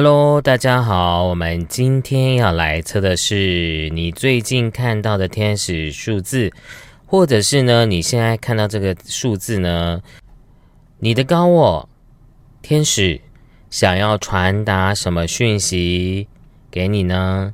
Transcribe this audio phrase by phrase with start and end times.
[0.00, 6.52] Hello，大家好，我们今天要来测的是你最近看到的天使数字，
[7.04, 10.00] 或者是呢，你现在看到这个数字呢，
[11.00, 11.88] 你的高我
[12.62, 13.20] 天使
[13.70, 16.28] 想要传达什么讯息
[16.70, 17.52] 给你呢？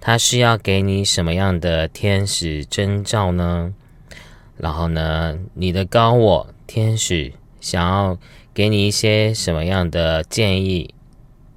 [0.00, 3.72] 他是要给你什么样的天使征兆呢？
[4.56, 8.18] 然后呢，你的高我天使想要
[8.52, 10.92] 给你一些什么样的建议？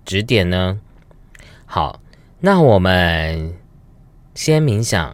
[0.07, 0.79] 指点呢？
[1.65, 1.99] 好，
[2.39, 3.53] 那我们
[4.33, 5.13] 先冥想，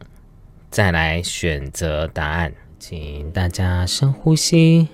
[0.69, 2.53] 再来选择答案。
[2.77, 4.87] 请大家深呼吸，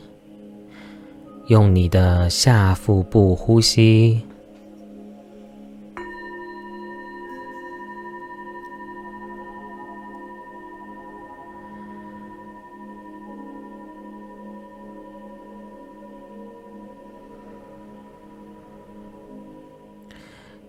[1.47, 4.25] 用你的下腹部呼吸。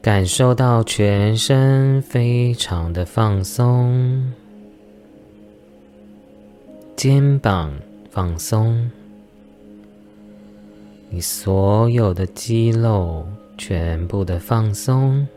[0.03, 4.33] 感受到全身非常的放松，
[6.97, 7.75] 肩膀
[8.11, 8.91] 放松，
[11.11, 13.27] 你所有的肌肉
[13.59, 15.29] 全部的放松。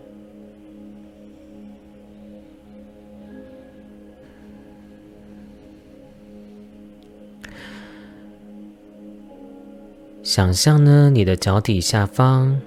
[10.23, 12.61] 想象呢，你的脚底下方。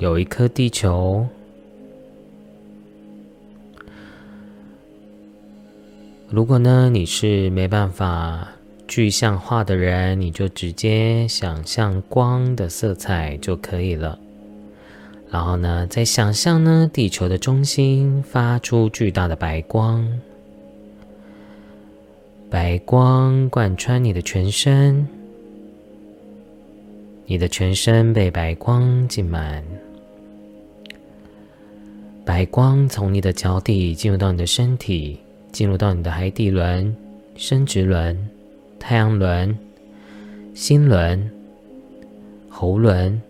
[0.00, 1.26] 有一颗地球。
[6.30, 8.48] 如果呢你是没办法
[8.88, 14.18] 具象化的人，你就直接想象光的色彩就可以了。
[15.30, 20.18] 然后呢，再想象呢地球的中心发出巨大的白光，
[22.48, 25.06] 白光贯穿你的全身，
[27.26, 29.62] 你的全身被白光浸满。
[32.24, 35.18] 白光从你的脚底进入到你的身体，
[35.50, 36.94] 进入到你的海底轮、
[37.34, 38.28] 生殖轮、
[38.78, 39.56] 太阳轮、
[40.54, 41.30] 心轮、
[42.48, 43.20] 喉轮、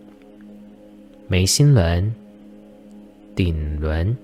[1.27, 2.13] 眉心轮、
[3.35, 4.15] 顶轮，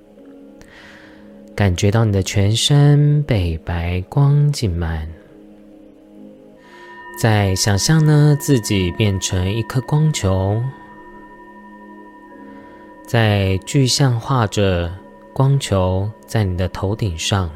[1.55, 5.07] 感觉到你的全身被白光浸满。
[7.19, 10.61] 再想象呢，自己变成一颗光球。
[13.07, 14.91] 在具象化着
[15.33, 17.49] 光球在你的头顶上，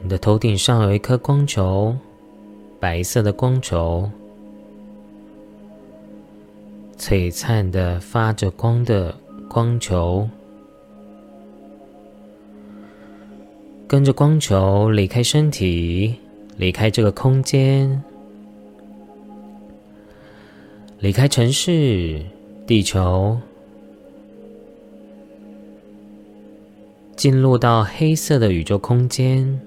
[0.00, 1.96] 你的头顶上有一颗光球，
[2.78, 4.08] 白色的光球，
[6.96, 9.12] 璀璨的发着光的
[9.48, 10.28] 光球，
[13.88, 16.14] 跟着光球离开身体，
[16.56, 18.00] 离开这个空间。
[21.06, 22.20] 离开城市，
[22.66, 23.38] 地球，
[27.14, 29.60] 进入到黑色的宇宙空间，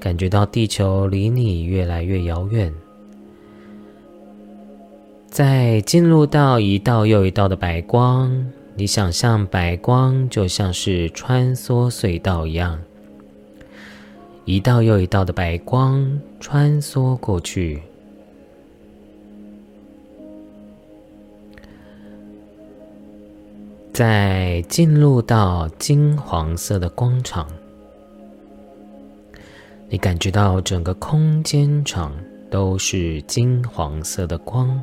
[0.00, 2.74] 感觉到地球离你越来越遥远。
[5.28, 12.80] 再进入到一道又一道的白光，你想象白光就像是穿梭隧道一样，
[14.44, 17.80] 一道又一道的白光穿梭过去。
[23.94, 27.46] 在进入到金黄色的光场，
[29.88, 32.12] 你感觉到整个空间场
[32.50, 34.82] 都是金黄色的光。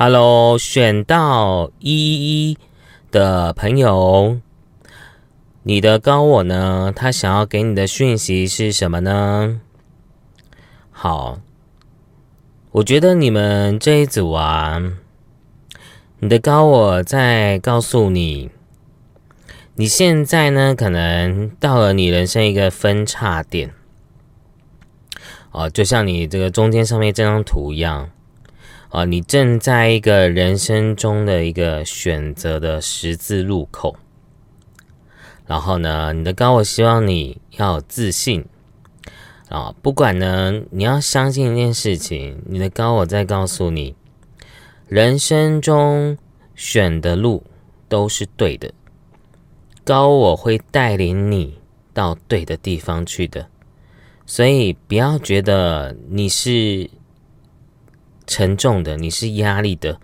[0.00, 2.58] Hello，选到一一
[3.10, 4.38] 的朋友，
[5.64, 6.92] 你的高我呢？
[6.94, 9.60] 他想要给你的讯息是什么呢？
[10.92, 11.40] 好，
[12.70, 14.80] 我觉得你们这一组啊，
[16.20, 18.50] 你的高我在告诉你，
[19.74, 23.74] 你现在呢，可能到了你人生一个分叉点，
[25.50, 28.08] 哦，就像你这个中间上面这张图一样。
[28.90, 33.94] 啊，你正在一个人生中的一个选择的十字路口，
[35.46, 38.46] 然后呢，你的高我希望你要自信。
[39.50, 43.94] 啊，不管呢，你要相信一件事情，你的高我在告诉你，
[44.86, 46.16] 人生中
[46.54, 47.44] 选的路
[47.90, 48.72] 都是对的，
[49.84, 51.58] 高我会带领你
[51.92, 53.48] 到对的地方去的，
[54.24, 56.88] 所以不要觉得你是。
[58.28, 59.98] 沉重的，你是压力的，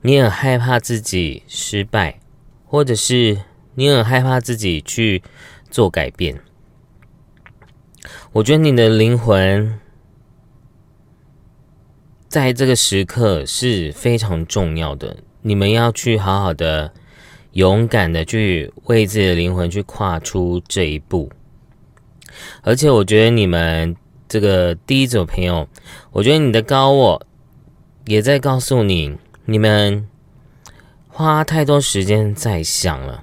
[0.00, 2.18] 你很害怕自己失败，
[2.64, 3.42] 或者是
[3.74, 5.22] 你很害怕自己去
[5.70, 6.40] 做改变。
[8.32, 9.78] 我觉得你的灵魂
[12.26, 16.90] 在这个时刻是非常重要的，你们要去好好的、
[17.52, 21.30] 勇敢的去为自己的灵魂去跨出这一步。
[22.62, 23.94] 而且，我觉得你们
[24.26, 25.68] 这个第一组朋友，
[26.12, 27.26] 我觉得你的高我。
[28.04, 30.08] 也在告诉你，你们
[31.08, 33.22] 花太多时间在想了，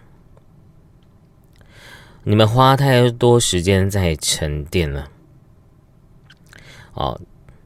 [2.23, 5.09] 你们花太多时间在沉淀了。
[6.93, 7.19] 哦，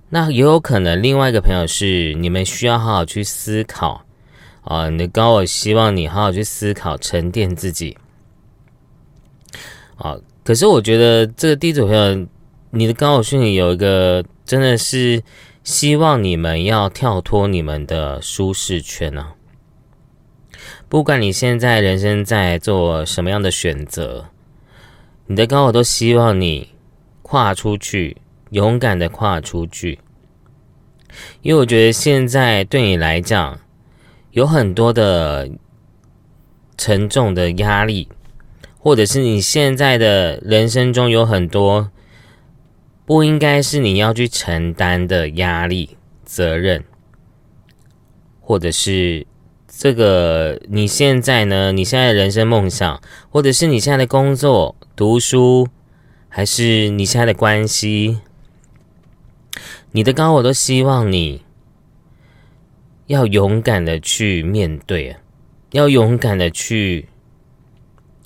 [0.10, 4.06] 那也有可能另外一个朋友是你们需要好好去思考
[4.64, 4.90] 啊。
[4.90, 7.96] 你的高我希望你好好去思考，沉淀自己。
[9.98, 12.28] 啊，可是我觉得这个第一组朋友，
[12.72, 15.22] 你的高我训里有一个真的是。
[15.64, 19.36] 希望你们要跳脱你们的舒适圈啊！
[20.90, 24.26] 不管你现在人生在做什么样的选择，
[25.26, 26.68] 你的高我都希望你
[27.22, 28.18] 跨出去，
[28.50, 30.00] 勇敢的跨出去。
[31.42, 33.58] 因为我觉得现在对你来讲，
[34.32, 35.50] 有很多的
[36.78, 38.10] 沉重的压力，
[38.78, 41.90] 或者是你现在的人生中有很多。
[43.06, 46.86] 不应该是你要去承担的压力、责任，
[48.40, 49.28] 或者是
[49.68, 51.74] 这个你现在呢？
[51.74, 55.68] 你现在的人生梦想，或者是你现在的工作、读书，
[56.30, 58.20] 还是你现在的关系，
[59.92, 61.44] 你的高我都希望你
[63.08, 65.18] 要勇敢的去面对，
[65.72, 67.10] 要勇敢的去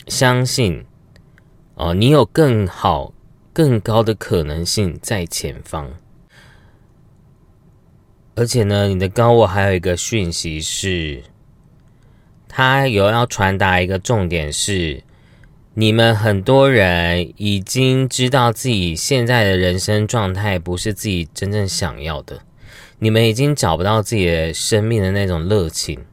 [0.08, 0.86] 相信
[1.74, 3.12] 哦，你有更好。
[3.58, 5.94] 更高的可能性在前方，
[8.36, 11.24] 而且呢，你的高我还有一个讯息是，
[12.48, 15.02] 他有要传达一个重点是，
[15.74, 22.42] 你们很多人已经知道自己现在的人生状态不是自己真正想要的，
[23.00, 26.06] 你们已经找不到自己的生命的那种热情，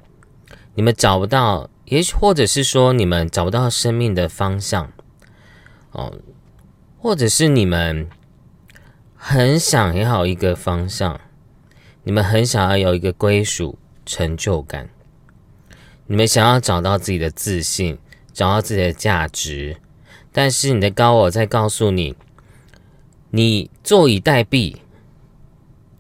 [0.75, 4.91] 你们找不到，也许或者是说你们找不到生命的方向，
[5.91, 6.11] 哦。
[7.05, 8.09] 或者是你们
[9.15, 11.21] 很想要一个方向，
[12.03, 14.89] 你们很想要有一个归属、成就感，
[16.07, 17.99] 你们想要找到自己的自信，
[18.33, 19.77] 找到自己的价值，
[20.33, 22.17] 但是你的高我在告诉你，
[23.33, 24.77] 你坐以待毙，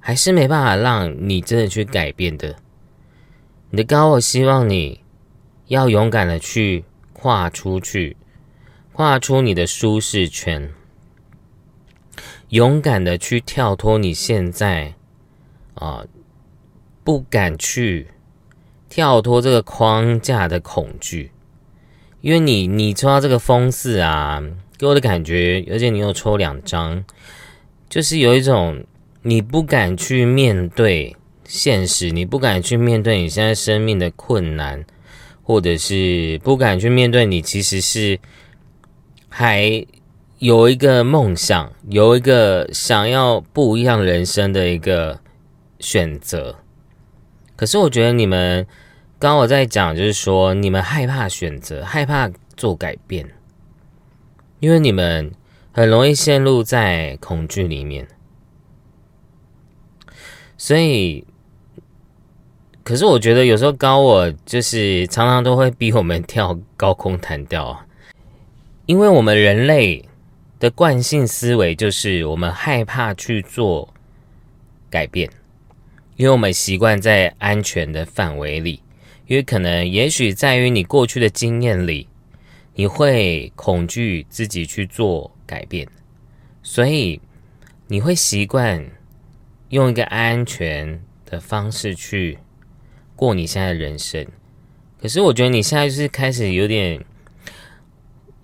[0.00, 2.56] 还是没办法让你真的去改变的。
[3.68, 5.02] 你的高我希望你
[5.66, 8.16] 要勇敢的去跨出去，
[8.94, 10.73] 跨出你的舒适圈。
[12.54, 14.94] 勇敢的去跳脱你现在
[15.75, 16.06] 啊
[17.02, 18.06] 不敢去
[18.88, 21.32] 跳脱这个框架的恐惧，
[22.20, 24.40] 因为你你抽到这个风四啊，
[24.78, 27.04] 给我的感觉，而且你又抽两张，
[27.88, 28.84] 就是有一种
[29.23, 34.84] 你不敢去面对现实，你不敢去面对你现在生命的困难，
[35.42, 38.20] 或者是不敢去面对你其实是
[39.28, 39.84] 还。
[40.44, 45.18] 有一个梦想，有一个想要不一样人生的一个
[45.80, 46.56] 选择。
[47.56, 48.66] 可是我觉得你们
[49.18, 53.26] 刚我在讲，就是说你们害怕选择，害怕做改变，
[54.60, 55.32] 因为你们
[55.72, 58.06] 很容易陷入在恐惧里面。
[60.58, 61.24] 所以，
[62.82, 67.86] 可是我觉得有时候高我就是常常都会逼我们跳高空弹跳，
[68.84, 70.06] 因为我们人类。
[70.58, 73.92] 的惯性思维就是我们害怕去做
[74.88, 75.28] 改变，
[76.16, 78.80] 因为我们习惯在安全的范围里，
[79.26, 82.08] 因为可能也许在于你过去的经验里，
[82.75, 85.87] 你会恐惧自己去做改变，
[86.62, 87.20] 所以
[87.88, 88.84] 你会习惯
[89.68, 92.38] 用一个安全的方式去
[93.16, 94.26] 过你现在的人生。
[95.00, 97.04] 可是我觉得你现在就是开始有点，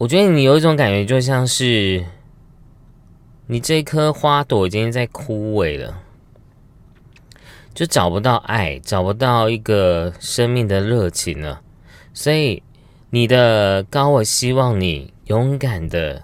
[0.01, 2.03] 我觉得你有一种感觉，就像是
[3.47, 6.01] 你这颗花朵已经在枯萎了。
[7.75, 11.61] 就找不到爱，找不到一个生命的热情了。
[12.15, 12.63] 所以，
[13.11, 16.23] 你的高我希望你勇敢的、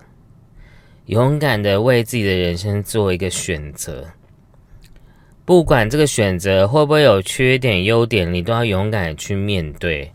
[1.04, 4.06] 勇敢的为自己的人生做一个选择。
[5.44, 10.10] 不管这个选择会不会有缺点、优点，你都要勇敢去面对。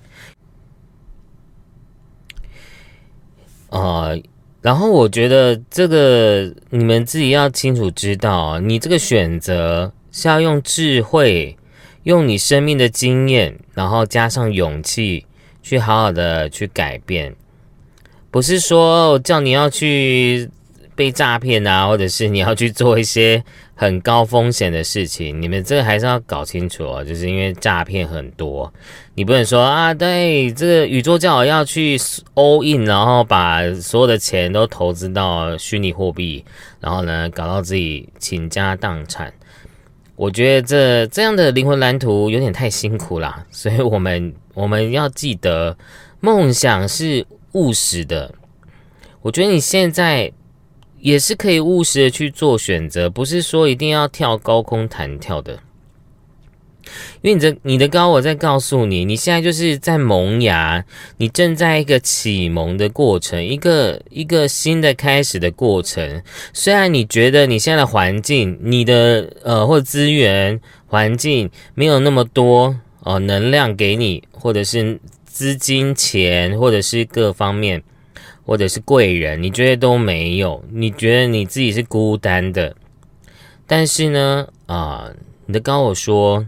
[3.72, 4.22] 呃，
[4.62, 9.92] 然后我觉得这个你们自己要清楚知道，你这个选择。
[10.14, 11.56] 是要用智慧，
[12.04, 15.26] 用你生命的经验，然后加上勇气，
[15.64, 17.34] 去好好的去改变。
[18.30, 20.50] 不是说叫你要去
[20.96, 23.44] 被诈骗啊，或者是你要去做一些
[23.76, 25.42] 很高风险的事情。
[25.42, 28.72] 你们这个还是要搞清楚哦，就是因为诈骗很多，
[29.16, 31.98] 你不能说啊，对这个宇宙叫我要去
[32.36, 36.44] all in，然后把所有的钱都投资到虚拟货币，
[36.80, 39.34] 然后呢，搞到自己倾家荡产。
[40.16, 45.76] 我觉得这这样的灵魂蓝图有点太辛苦啦，所以我们我们要记得，
[46.20, 48.32] 梦想是务实的。
[49.24, 50.32] 我觉得你现在
[51.02, 55.60] 也是可以务实的去做选择，不是说一定要跳高空弹跳的。
[57.22, 60.84] 因为你的你的高我在告诉你，你现在就是在萌芽，
[61.18, 66.22] 你正在一个启蒙的过程，一个一个新的开始的过程。
[66.54, 77.82] 虽然你觉得你现在的环境，你的呃或资源环境没有那么多哦，能量给你，或者是资金钱，或者是各方面，
[78.46, 82.76] 或者是贵人，你觉得都没有，你觉得你自己是孤单的。
[83.68, 85.12] 但是呢，啊，
[85.46, 86.48] 你的高我说。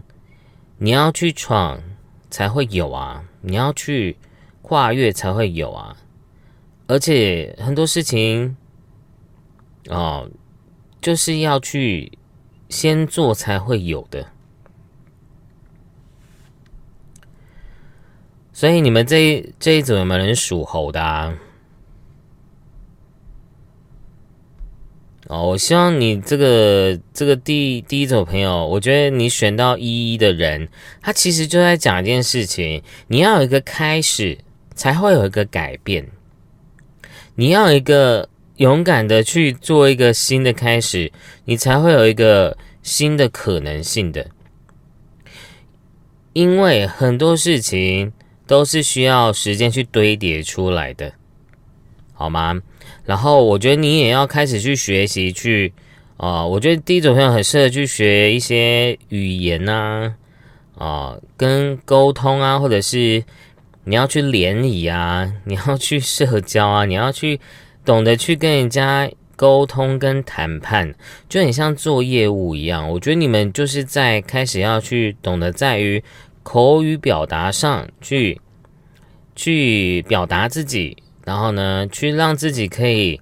[0.76, 1.80] 你要去闯，
[2.28, 3.24] 才会有啊！
[3.40, 4.16] 你要去
[4.60, 5.96] 跨越，才会有啊！
[6.88, 8.56] 而且很多事情，
[9.88, 10.28] 哦，
[11.00, 12.18] 就是要去
[12.68, 14.26] 先做才会有的。
[18.52, 21.38] 所以你们这一这一组有没有人属猴的啊？
[25.28, 30.68] 哦，我希望你这个这个第第一组朋友，我觉得你选到一一的人，
[31.00, 34.36] 他其实就在讲一件事情：你要有一个开始，
[34.74, 36.04] 才会有一个改变；
[37.36, 41.10] 你要一个勇敢的去做一个新的开始，
[41.46, 44.26] 你才会有一个新的可能性的。
[46.34, 48.12] 因为很多事情
[48.46, 51.12] 都是需要时间去堆叠出来的，
[52.12, 52.60] 好吗？
[53.04, 55.72] 然后我觉得你也要开始去学习，去
[56.16, 60.14] 啊，我觉得第一种朋友很适合去学一些语言呐，
[60.78, 63.22] 啊，跟沟通啊，或者是
[63.84, 67.38] 你要去联谊啊， 你要去社交啊，你要去
[67.84, 70.94] 懂得去跟人家沟通跟谈判，
[71.28, 72.88] 就很像做业务一样。
[72.90, 76.02] 我觉得你们就是在开始要去懂得在于
[76.42, 78.40] 口语表达上去
[79.36, 80.96] 去表达自己。
[81.24, 83.18] 然后呢，去让自己可以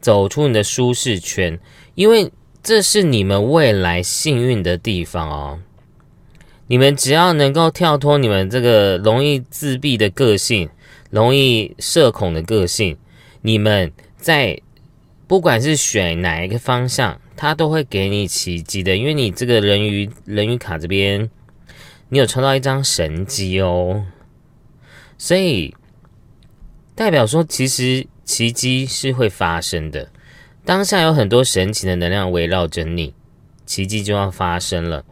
[0.00, 1.58] 走出你的舒适圈，
[1.94, 5.60] 因为这是你们未来幸运的地方哦。
[6.66, 10.68] 你们只要能够跳脱你们这个容易自闭的个性、
[11.10, 12.96] 容易社恐的个性，
[13.42, 14.60] 你们在
[15.28, 18.96] 不管是选哪一个方向，它都会给你奇迹的。
[18.96, 21.30] 因为你这个人鱼人鱼卡这边，
[22.08, 24.04] 你有抽到一张神机哦，
[25.16, 25.72] 所以。
[26.96, 30.08] 代表说，其实奇迹是会发生的。
[30.64, 33.12] 当下有很多神奇的能量围绕着你，
[33.66, 35.04] 奇迹就要发生了。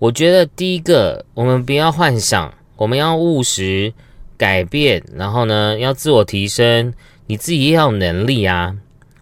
[0.00, 3.92] 我觉得第一个，我们不要幻想，我们要务实
[4.36, 6.92] 改变，然后呢，要自我提升，
[7.28, 8.76] 你自己也要有能力啊。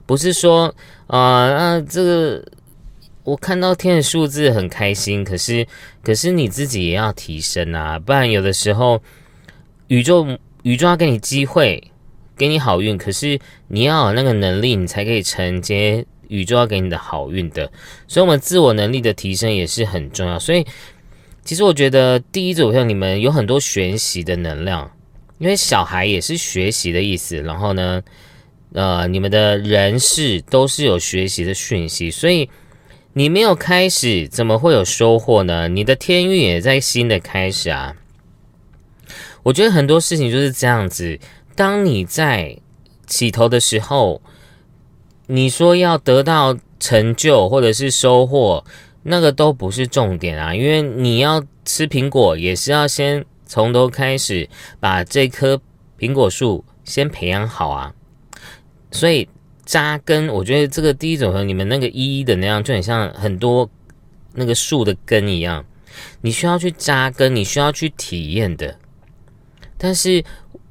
[0.07, 0.75] 不是说
[1.09, 2.43] 啊，那这个
[3.23, 5.67] 我看到天的数字很开心，可是
[6.03, 9.03] 可是你自己也要提升啊，不然有的时候
[9.89, 10.27] 宇宙
[10.63, 11.85] 宇宙要给你机会。
[12.39, 17.71] 给你好运，可是你要有那个能力，你才可以承接宇宙要给你的好运的。
[18.07, 20.39] 所以，我们自我能力的提升也是很重要。
[20.39, 20.65] 所以，
[21.45, 24.89] 其实我觉得第一组像你们有很多学习的能量，
[25.39, 27.43] 因为小孩也是学习的意思。
[27.43, 28.03] 然后呢，
[28.73, 32.49] 呃，你们的人事都是有学习的讯息，所以
[33.15, 35.67] 你没有开始，怎么会有收获呢？
[35.67, 37.97] 你的天运也在新的开始啊。
[39.43, 41.19] 我觉得很多事情就是这样子，
[41.59, 42.57] 当你在
[43.05, 44.23] 起头的时候，
[45.27, 48.65] 你说要得到成就或者是收获，
[49.03, 55.61] 那个都不是重点啊，因为你要吃苹果，也是要先从头开始把这棵
[55.99, 57.93] 苹果树先培养好啊，
[58.93, 59.29] 所以。
[59.65, 63.69] 扎根，我觉得这个第一种和你们那个一一的那样，就很像很多
[64.33, 65.63] 那个树的根一样，
[66.23, 68.79] 你需要去扎根，你需要去体验的。
[69.77, 70.25] 但是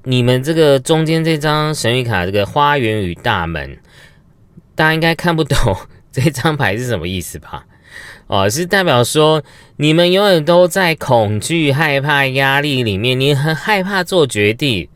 [0.10, 3.78] 你们这个中间这张神谕卡，这个花园与大门，
[4.74, 5.58] 大家应该看不懂
[6.14, 7.67] 这张牌是什么意思吧？
[8.28, 9.44] 哦，是代表说
[9.78, 14.88] 你们永远都在恐惧、害怕、压力里面，你很害怕做决定，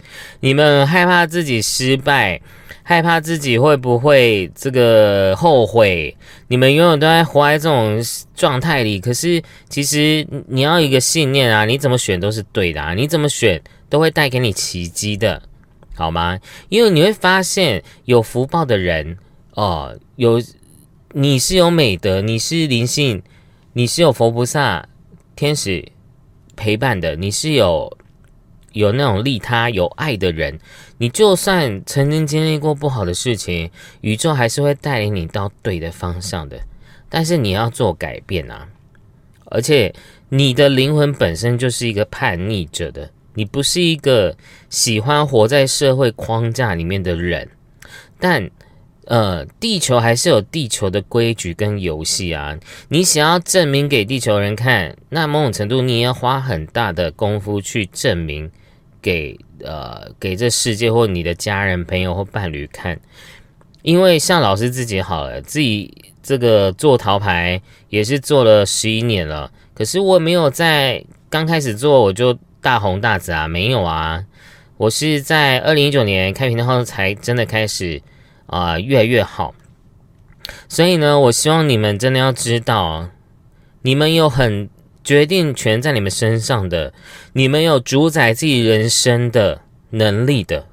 [0.42, 2.40] 你们害怕自己失败。
[2.84, 6.14] 害怕自己会不会这个后悔？
[6.48, 8.02] 你们永远都在活在这种
[8.36, 9.00] 状态里。
[9.00, 15.42] 可是其实你要一个信念啊，你怎么选都是对的啊，你怎么选都会带给你奇迹的，
[15.96, 16.38] 好吗？
[16.68, 19.16] 因为你会发现有福报的人
[19.54, 20.42] 哦，有
[21.14, 23.22] 你是有美德，你是灵性，
[23.74, 24.88] 你是有佛菩萨、
[25.36, 25.92] 天使
[26.56, 27.98] 陪伴的，你是有。
[28.74, 30.58] 有那种利他、有爱的人，
[30.98, 33.70] 你就算曾经经历过不好的事情，
[34.00, 36.58] 宇宙还是会带领你到对的方向的。
[37.10, 38.70] 但是你要做改变啊！
[39.44, 39.94] 而且
[40.30, 44.38] 你的灵魂本身就是一个叛逆者的，你不是一个
[44.70, 47.50] 喜欢活在社会框架里面的人。
[48.18, 48.50] 但
[49.06, 52.58] 呃，地球还是有地球的规矩跟游戏啊。
[52.90, 58.52] 你想要证明给地球人看，那某种程度你也要花很大的功夫去证明。
[59.04, 63.00] 给呃给这世界或你的家人、朋友或伴侣看，
[63.82, 67.60] 因为像老师自己好了，自己这个做桃牌
[67.90, 74.24] 也是做了十一年了，可是我没有在刚开始做我就大红大紫啊，没有啊，
[74.78, 78.00] 我是在二零一九年开频道后才真的开始
[78.52, 79.56] 啊越来越好，
[80.70, 83.10] 所以呢，我希望你们真的要知道，
[83.82, 84.70] 你们有很。
[85.04, 86.94] 决定权在你们身上的，
[87.34, 90.68] 你们有主宰自己人生的能力的，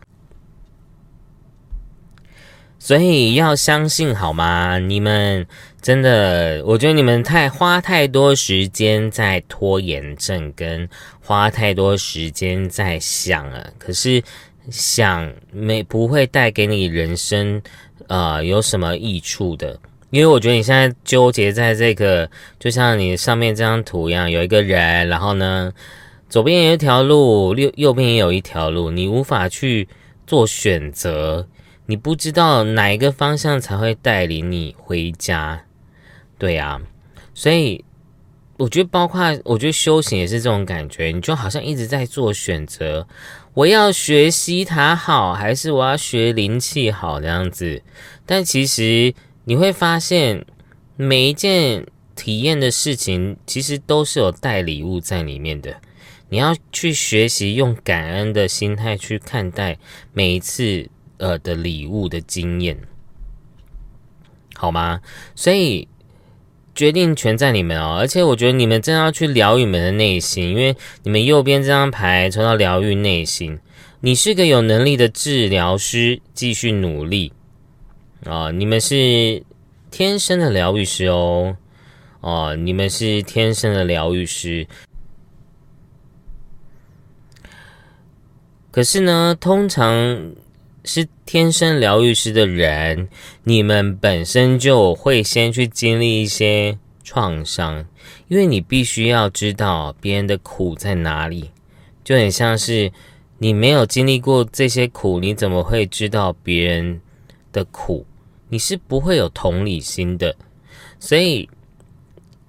[2.78, 4.78] 所以要相信好吗？
[4.78, 5.46] 你们
[5.80, 10.86] 真的，我觉得你们太花太多时间在拖延症，跟
[11.20, 13.72] 花太多时间在想了。
[13.78, 14.22] 可是
[14.70, 17.62] 想没不会带给你人生
[18.07, 19.78] 啊有什么益处的。
[20.11, 25.70] 因为我觉得你现在纠结在这个，就像你上面这张图一样，有一个人，然后呢，
[26.31, 29.87] 左边有一条路，右右边也有一条路，你无法去
[30.26, 31.46] 做选择，
[31.85, 35.62] 你不知道哪一个方向才会带领你回家，
[36.38, 36.81] 对呀，
[37.35, 37.85] 所以
[38.57, 43.07] 我觉得，包括我觉得修行也是这种感觉，你就好像一直在做选择，
[43.59, 47.83] 我要学西塔好，还是我要学灵气好这样子，
[48.25, 49.14] 但其实。
[49.44, 50.44] 你会发现，
[50.94, 55.81] 每一件体验的事情，其实都是有带礼物在里面的。
[56.29, 59.79] 你要去学习用感恩的心态去看待
[60.12, 62.79] 每一次呃的礼物的经验，
[64.55, 65.01] 好吗？
[65.35, 65.88] 所以
[66.78, 67.96] 决定权在你们哦。
[67.98, 73.58] 而且我觉得你们真要去疗愈你们的内心，因为你们右边这张牌抽到疗愈内心，
[74.00, 77.32] 你是个有能力的治疗师，继续努力。
[78.24, 79.42] 啊，你们是
[79.90, 81.56] 天生的疗愈师哦，
[82.20, 84.66] 哦，你们是天生的疗愈师。
[88.70, 90.32] 可是呢，通常
[90.88, 93.09] 是天生疗愈师的人，
[93.44, 97.85] 你们本身就会先去经历一些创伤，
[98.29, 101.51] 因为你必须要知道别人的苦在哪里，
[102.03, 102.90] 就很像是
[103.37, 107.01] 你没有经历过这些苦，你怎么会知道别人？
[107.51, 108.05] 的苦，
[108.48, 110.37] 你是不会有同理心的，
[111.01, 111.48] 所以，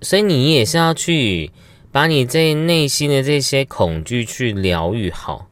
[0.01, 1.49] 所以你也是要去
[1.89, 5.48] 把你这内心的这些恐惧去疗愈好，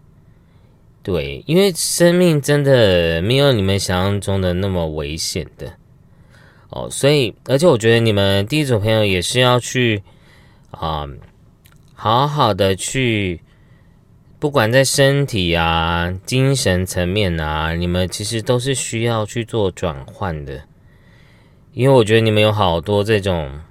[1.08, 5.72] 对，因为生命真的没有你们想象中的那么危险的
[6.68, 10.04] 哦，所以，而且我觉得你们第一组朋友也是要去
[10.70, 11.08] 啊，
[11.94, 13.40] 好好的去。
[14.38, 20.64] 不管在身体啊、精神层面啊，你们其实都是需要去做转换的，
[21.72, 23.62] 因为我觉得你们有好多这种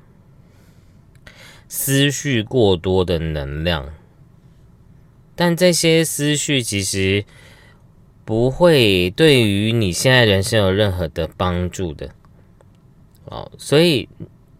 [1.68, 3.92] 思绪过多的能量，
[5.36, 7.24] 但这些思绪其实
[8.24, 12.10] 不会对于你现在人生有任何的帮助的。
[13.26, 14.08] 哦，所以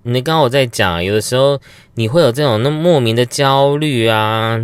[0.02, 1.60] 你刚刚我在讲，有的时候
[1.94, 4.60] 你会有这种那莫名的焦虑啊、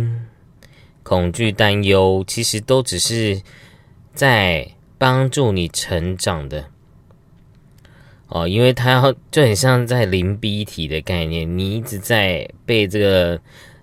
[1.03, 3.41] 恐惧、担忧，其实都只是
[4.13, 6.65] 在帮助你成长的。
[8.27, 13.39] 哦，因为它要就很像在淋逼体的概念，你一直在被这个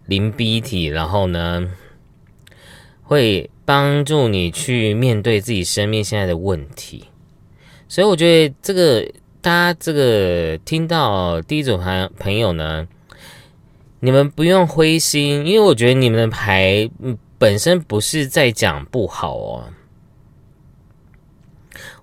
[0.07, 1.71] 淋逼体，然后呢，
[3.11, 7.03] 会帮助你去面对自己生命现在的问题。
[7.89, 9.05] 所以我觉得这个
[9.41, 12.87] 大家这个听到第一组朋朋友呢，
[13.99, 16.89] 你们不用灰心，因为我觉得你们的牌
[17.37, 19.65] 本身不是在讲不好哦。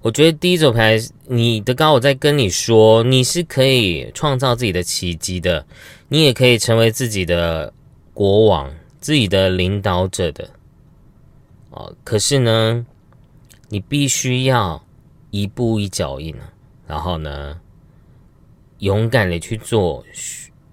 [0.02, 5.66] 我觉得第一组牌，你的高我在跟你说，你是可以创造自己的奇迹的，
[6.10, 7.72] 你也可以成为自己的
[8.14, 10.50] 国王、自己的领导者的。
[11.70, 12.86] 哦，可是呢，
[13.70, 14.84] 你必须要
[15.32, 16.36] 一步一脚印
[16.88, 17.60] 然后呢，
[18.80, 20.04] 勇敢的去做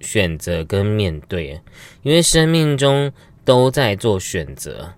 [0.01, 1.61] 选择跟面对，
[2.03, 3.13] 因为生命中
[3.45, 4.95] 都在做选择。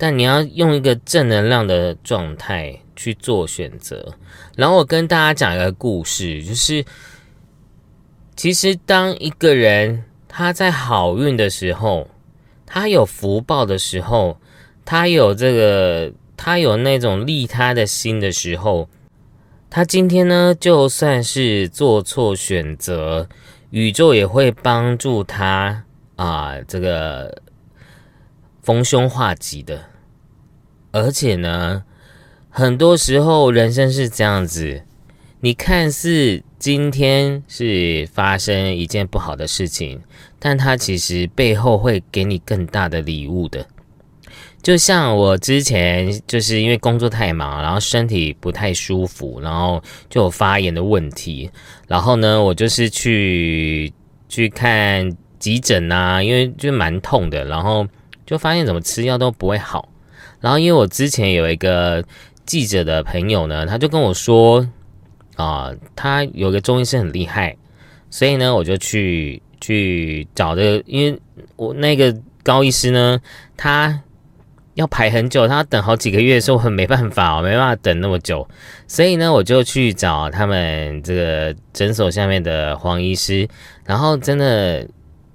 [0.00, 4.14] 但你要用一个正能量的状态去做选择。
[4.56, 6.84] 然后我跟大家讲一个故事，就是
[8.36, 12.08] 其实当一个人他在好运的时候，
[12.70, 14.38] 他有福报的时候，
[14.84, 18.88] 他有这个他有那种利他的心的时候，
[19.70, 23.26] 他今天呢就算是做错选择，
[23.70, 25.84] 宇宙也会帮助他
[26.16, 27.42] 啊，这个。
[28.60, 29.86] 逢凶化吉的，
[30.90, 31.84] 而且呢，
[32.50, 34.82] 很多时候人生是这样子，
[35.40, 40.02] 你看似今天是发生一件不好的事情，
[40.38, 43.66] 但它其实背后会给你更大的礼物的。
[44.62, 51.50] 就像我之前就是因为工作太忙，然后身体不太舒服，然后就有发炎的问题，
[51.86, 53.92] 然后呢，我就是去
[54.28, 57.86] 去看急诊啊，因为就蛮痛的，然后。
[58.28, 59.88] 就发现怎么吃药都不会好，
[60.38, 62.04] 然后因为我之前有一个
[62.44, 64.68] 记者的朋友呢，他就跟我说，
[65.36, 67.56] 啊，他有个中医师很厉害，
[68.10, 71.20] 所以呢，我就去去找的，因为
[71.56, 73.20] 我那个高医师呢，
[73.56, 74.02] 他
[74.74, 78.48] 要排很久，他要等好几个月，说我很没办法，我没办法等那么久，
[78.86, 83.48] 所以呢，我就去找他们这个诊所下面的黄医师，
[83.84, 84.86] 然后真的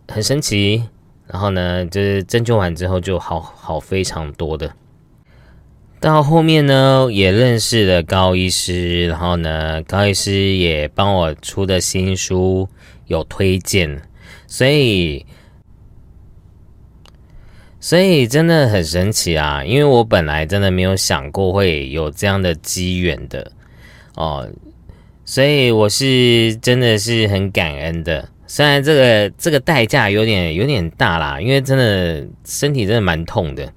[0.08, 0.84] 很神奇。
[1.26, 4.70] 然后呢，就是针灸完之后就好好非常多的。
[6.00, 12.68] 到后面呢，也认识了高医师，然后呢，高医师也帮我出的新书
[13.08, 14.00] 有推荐，
[14.54, 15.26] 所以，
[17.80, 19.64] 所以真的很神奇啊！
[19.66, 23.52] 因为我本来真的没有想过会有这样的机缘的
[24.14, 24.48] 哦，
[25.26, 28.30] 所以我是真的是很感恩的。
[28.46, 33.74] 虽然这个这个代价有点有点大啦，因为真的身体真的蛮痛的，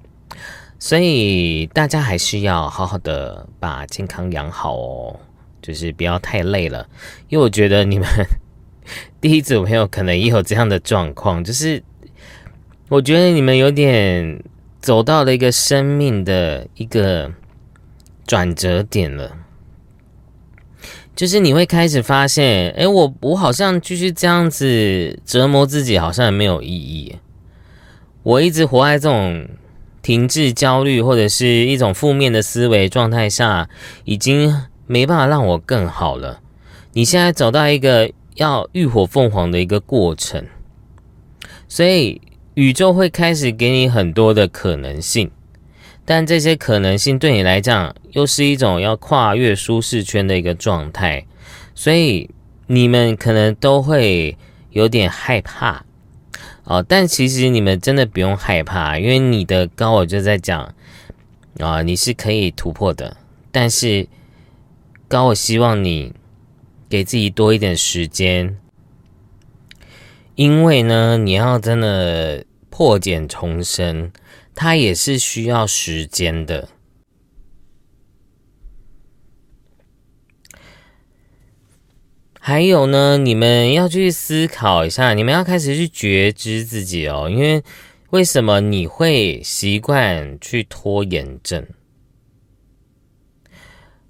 [0.77, 5.19] 所以大家还是要好好的把健康养好哦，
[5.59, 6.87] 就是不要太累了。
[7.29, 8.07] 因为我觉得你们
[9.19, 11.83] 第一组朋友可能也有这样的状况，就是
[12.89, 14.43] 我觉得你们有点
[14.79, 17.31] 走到了一个生命的一个
[18.25, 19.37] 转折点了。
[21.15, 27.15] 就是你会开始发现，哎，我我好像继续这样子折磨自己，好像没有意义。
[28.21, 29.47] 我一直活在这种
[30.03, 33.67] 停滞、焦虑或者是一种负面的思维状态下，
[34.03, 34.53] 已经
[34.85, 36.39] 没办法让我更好了。
[36.93, 40.45] 你现在走到一个要浴火凤凰的一个过程，
[41.67, 42.21] 所以
[42.55, 45.29] 宇宙会开始给你很多的可能性。
[46.05, 51.25] 但这些可能性对你来讲，又是一种要跨越舒适圈的一个状态，
[51.75, 52.29] 所以
[52.67, 54.37] 你们可能都会
[54.69, 55.83] 有点害怕
[56.63, 56.81] 哦。
[56.87, 60.73] 但其实你们真的不用害怕，因为你的高我就在讲
[61.59, 63.17] 啊，你是可以突破的。
[63.51, 64.07] 但是
[65.09, 66.13] 高我希望你
[66.89, 68.57] 给自己多一点时间，
[70.35, 74.11] 因为呢，你要真的破茧重生。
[74.59, 76.69] 它也是需要时间的。
[82.39, 87.29] 还有呢，你们要去思考一下，你们要开始去觉知自己哦。
[87.29, 87.61] 因为
[88.09, 91.63] 为什么你会习惯去拖延症？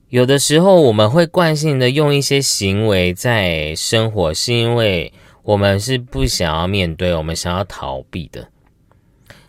[0.10, 5.12] 有的时候我们会惯性的用一些行为在生活，是因为
[5.44, 8.48] 我们是不想要面对，我们想要逃避的。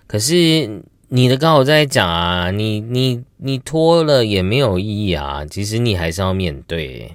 [0.09, 7.15] 可是你的刚好在讲啊，你你你拖了也没有意义啊，其实你还是要面对，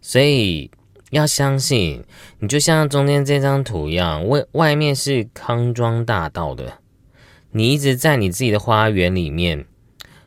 [0.00, 0.70] 所以
[1.10, 2.02] 要相信，
[2.38, 6.78] 你就像中间这张图一样，外外面是康庄大道的，
[7.50, 9.66] 你一直在你自己的花园里面，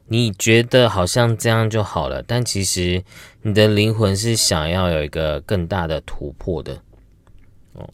[0.09, 3.03] 你觉得好像这样就好了，但其实
[3.43, 6.81] 你的灵魂是想要有一个更大的突破的。
[7.73, 7.89] 哦，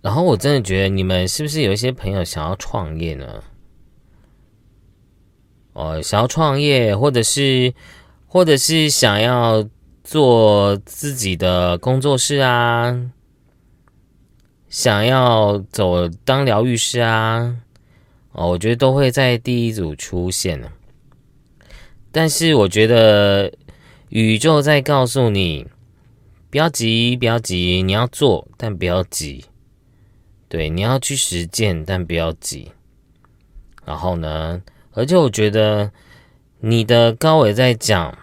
[0.00, 3.42] 然后我真的觉得你们是不是有一些朋友想要创业呢？
[5.72, 7.74] 哦，想要创业，或者是，
[8.26, 9.68] 或者是想要。
[10.04, 13.08] 做自己的工作室啊，
[14.68, 17.56] 想要走当疗愈师啊，
[18.32, 20.68] 哦，我觉得都会在第一组出现呢。
[22.12, 23.52] 但是我觉得
[24.10, 25.66] 宇宙在告诉你，
[26.50, 29.46] 不要急，不要急，你要做，但不要急。
[30.48, 32.70] 对，你要去实践，但不要急。
[33.84, 35.90] 然后呢，而且我觉得
[36.60, 38.16] 你的高伟在讲。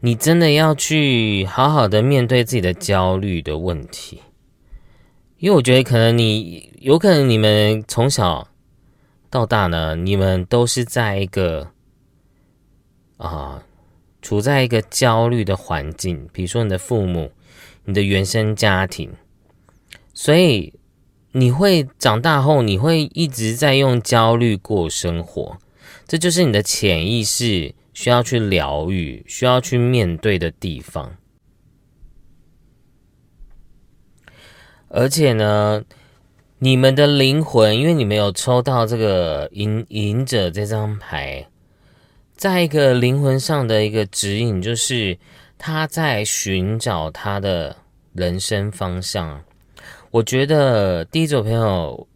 [0.00, 4.20] 你真的要去好好的面对自己的焦虑的问题，
[5.38, 8.46] 因为我觉得可能你有可能你们从小
[9.30, 11.70] 到大呢，你们都是在一个
[13.26, 13.64] 啊
[14.22, 17.32] 处在一个焦虑的环境，比如说你的父母、
[17.84, 19.12] 你的原生家庭，
[20.12, 20.74] 所以
[21.32, 25.58] 你会长大后你会一直在用焦虑过生活，
[26.06, 27.74] 这就是你的潜意识。
[27.94, 31.14] 需要去疗愈、需要去面对的地方，
[34.88, 35.84] 而且呢，
[36.58, 41.46] 你们的灵魂，因为你们有抽到这个隐隐者这张牌，
[42.36, 45.16] 在一个灵魂上的一个指引，就是
[45.56, 47.76] 他在寻找他的
[48.12, 49.42] 人生方向。
[50.10, 52.06] 我觉得第一组朋友，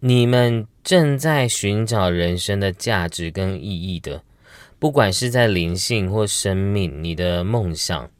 [0.00, 4.22] 你们正在寻找人生的价值跟意义的。
[4.78, 8.10] 不管是在灵性或生命，你的梦想，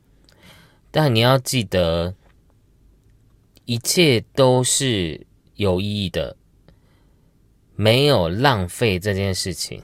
[0.91, 2.15] 但你要记得，
[3.65, 6.37] 一切都是有意义的，
[7.77, 9.83] 没有浪费这件事情。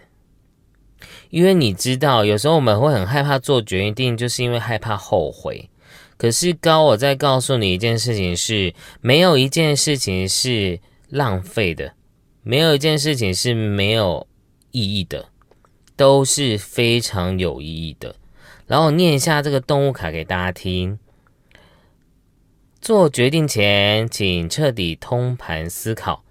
[1.30, 5.68] 因为你知道，有时候我们会很害怕做决定，就是因为害怕后悔。
[6.16, 11.92] 可是高，我在告诉你一件事情是，没有一件事情是浪费的，
[12.42, 14.26] 没有一件事情是没有
[14.70, 15.26] 意义的。
[15.98, 18.16] 都是非常有意义的。
[18.66, 20.98] 然后念一下这个动物卡给大家听。
[22.82, 26.22] 做决定前，请彻底通盘思考，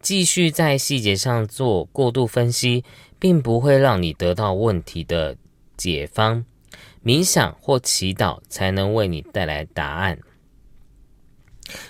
[0.00, 2.84] 继续在细节上做过度分析，
[3.22, 5.36] 并不会让你得到问题的
[5.76, 6.44] 解方。
[7.04, 10.18] 冥想或祈祷才能为你带来答案。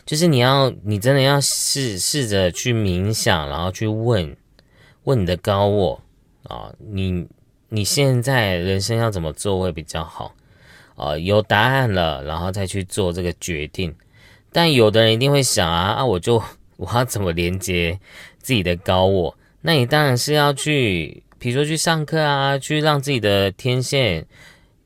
[0.04, 4.36] 就是你要，你真的要试试着去冥想，然后去问
[5.04, 6.02] 问你的高我。
[6.42, 7.26] 啊，你
[7.70, 10.34] 你现在人生要怎么做会比较好？
[10.96, 13.94] 啊，有答案了，然后再去做这个决定。
[14.52, 16.42] 但有的人一定会想啊啊，我就
[16.76, 17.98] 我要怎么连接
[18.38, 19.34] 自己的高我？
[19.62, 24.26] 那你当然是要去，比如说去上课啊，去让自己的天线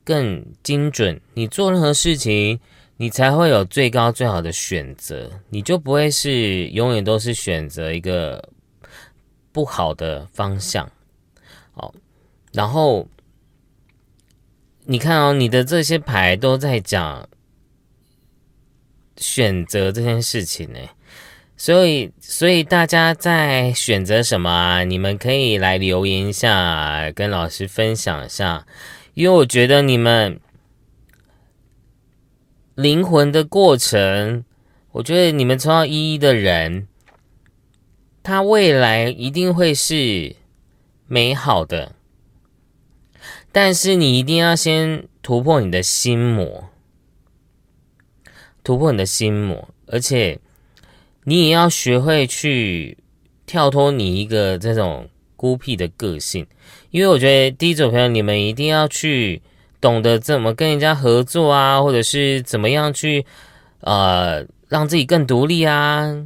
[0.03, 1.19] 更精准。
[1.33, 2.59] 你做任何事情，
[2.97, 8.49] 你才会有最高最好的选择，你就不会是永远都是选择一个
[9.51, 10.89] 不好的方向。
[11.73, 11.93] 好，
[12.53, 13.07] 然后
[14.85, 17.27] 你看哦，你的这些牌都在讲
[19.17, 20.79] 选择这件事情呢，
[21.57, 24.83] 所以，所以大家在选择什么啊？
[24.83, 28.65] 你们可以来留言一下，跟老师分享一下，
[29.15, 30.39] 因为我觉得你们
[32.75, 34.45] 灵魂的过程，
[34.91, 36.87] 我觉得你们抽到一一的人，
[38.21, 40.35] 他未来一定会是。
[41.09, 41.95] 美好的，
[43.53, 46.69] 但是你一定要先突破你的心魔，
[48.61, 50.41] 突破你的心魔，而且
[51.29, 52.97] 你也要学会去
[53.45, 56.47] 跳脱你一个这种孤僻的个性，
[56.89, 59.41] 因为我觉得第一组朋友你们一定要去
[59.81, 63.25] 懂得怎么跟人家合作啊，或者是怎么样去
[63.81, 66.25] 呃让自己更独立啊。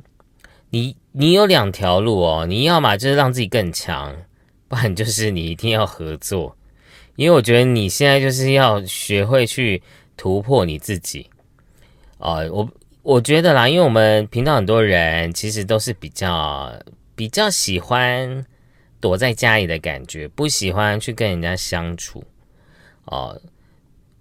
[0.70, 4.16] 你你有两条路哦，你要么就是让自己更强。
[4.68, 6.56] 不然就是你一定要合作，
[7.16, 9.82] 因为我觉得你现在就是要学会去
[10.16, 11.28] 突破你自己
[12.20, 12.38] 啊！
[12.52, 12.70] 我
[13.04, 16.72] 我觉得啦，因为我们频道很多人其实都是比较
[17.16, 18.46] 比较喜欢
[19.00, 22.24] 躲在家里的感觉，不喜欢去跟人家相处
[23.06, 23.42] 哦。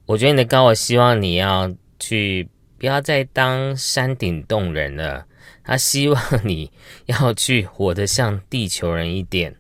[0.07, 5.27] 我觉得你的高，我希望你要去不要再当山顶洞人了，
[5.63, 6.73] 他希望你
[7.05, 9.55] 要去活得像地球人一点。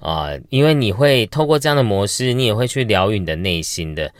[0.00, 4.12] 啊，因为你会透过这样的模式，你也会去疗愈你的内心的。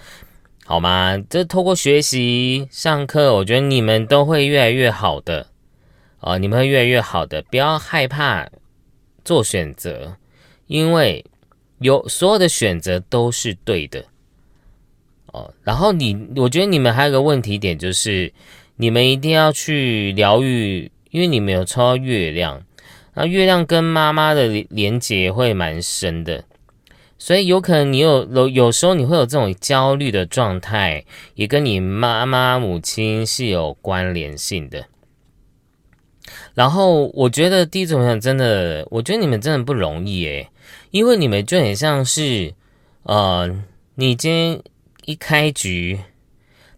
[0.70, 1.18] 好吗？
[1.28, 5.48] 这透过学习上课，我觉得你们都会越来越好的
[6.20, 8.48] 哦，你们会越来越好的，不要害怕
[9.24, 10.14] 做选择，
[10.68, 11.24] 因为
[11.80, 14.04] 有所有的选择都是对的
[15.32, 15.52] 哦。
[15.64, 18.32] 然后你，我觉得你们还有个问题点就是，
[18.76, 22.62] 你们一定要去疗愈，因为你们有抽到月亮，
[23.14, 26.44] 那月亮跟妈妈的连结会蛮深的。
[27.22, 31.04] 所以有可能你有有有时候你会有这种焦虑的状态，
[31.34, 34.86] 也跟你妈妈母亲是有关联性的。
[36.54, 40.48] 然后我觉得第一种想真的，我觉得你们真的不容易诶，
[40.92, 42.54] 因为你们就很像是，
[43.02, 43.54] 呃，
[43.96, 44.62] 你今天
[45.04, 46.00] 一开局，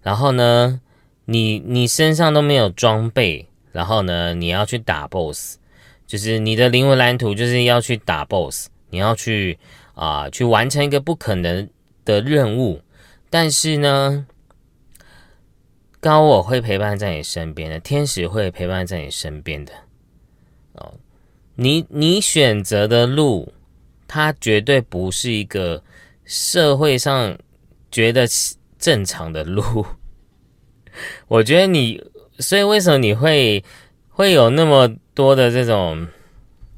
[0.02, 0.80] 然后呢，
[1.26, 5.58] 你你身上都没有装备，然后呢，你要去打 BOSS，
[6.04, 9.56] 就是你的灵魂蓝图就是要去打 BOSS，你要去。
[9.94, 11.68] 啊，去完成一个不可能
[12.04, 12.80] 的任务，
[13.28, 14.26] 但是呢，
[16.00, 19.72] 高我会陪伴在你身边的，天使会陪伴在你身边的。
[20.74, 20.94] 哦，
[21.56, 23.52] 你你选择的路，
[24.08, 25.82] 它绝对不是一个
[26.24, 27.36] 社会上
[27.90, 28.26] 觉得
[28.78, 29.84] 正常的路。
[31.28, 32.02] 我觉得你，
[32.38, 33.62] 所以为什么你会
[34.08, 36.08] 会有那么多的这种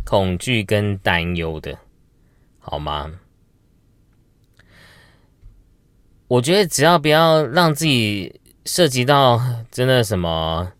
[0.04, 1.78] 恐惧跟担忧的？
[2.66, 3.12] 好吗？
[6.26, 9.38] 我觉得只要不要让自己涉及到
[9.70, 10.72] 真的什么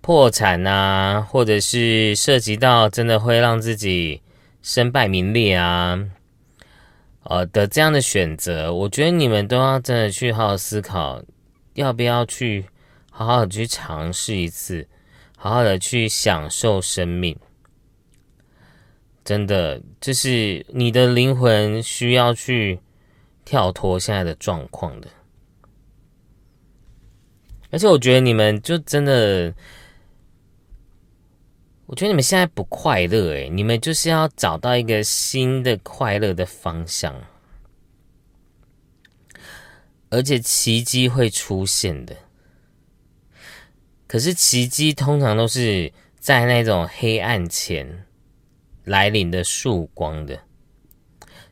[0.00, 4.22] 破产啊，或者是涉及到真的会让自己
[4.62, 6.02] 身败名裂啊，
[7.24, 11.22] 呃的这样的选择，我觉得你们都要真的去好好思考，
[11.74, 12.64] 要不要去
[13.10, 14.88] 好好的去尝试一次，
[15.36, 17.38] 好好的去享受生命。
[19.24, 22.80] 真的，就是你的灵魂需要去
[23.44, 25.08] 跳脱现在的状况的，
[27.70, 29.54] 而且我觉得你们就真的，
[31.86, 37.14] 我觉得你们现在不快乐诶，你们就是要找到一个新的快乐的方向，
[40.10, 42.16] 而且奇迹会出现的。
[44.08, 48.04] 可是奇迹通常都是在那种黑暗前。
[48.84, 50.40] 来临的曙光的，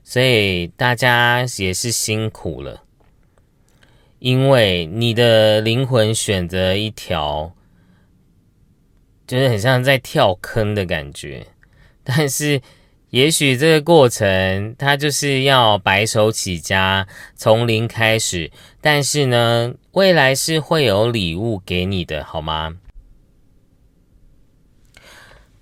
[0.02, 2.82] 所以大家也是辛苦了，
[4.18, 7.52] 因为你的灵魂选择一条，
[9.26, 11.46] 就是很像在跳坑的感觉，
[12.02, 12.60] 但是
[13.10, 17.06] 也许这个过程它就是要白手起家，
[17.36, 18.50] 从零开始，
[18.80, 22.76] 但是呢，未来是会有礼物给你的，好吗？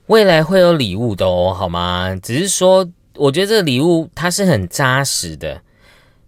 [0.08, 2.16] 未来会有礼物的哦，好吗？
[2.22, 5.60] 只是说，我觉得这个礼物它是很扎实的，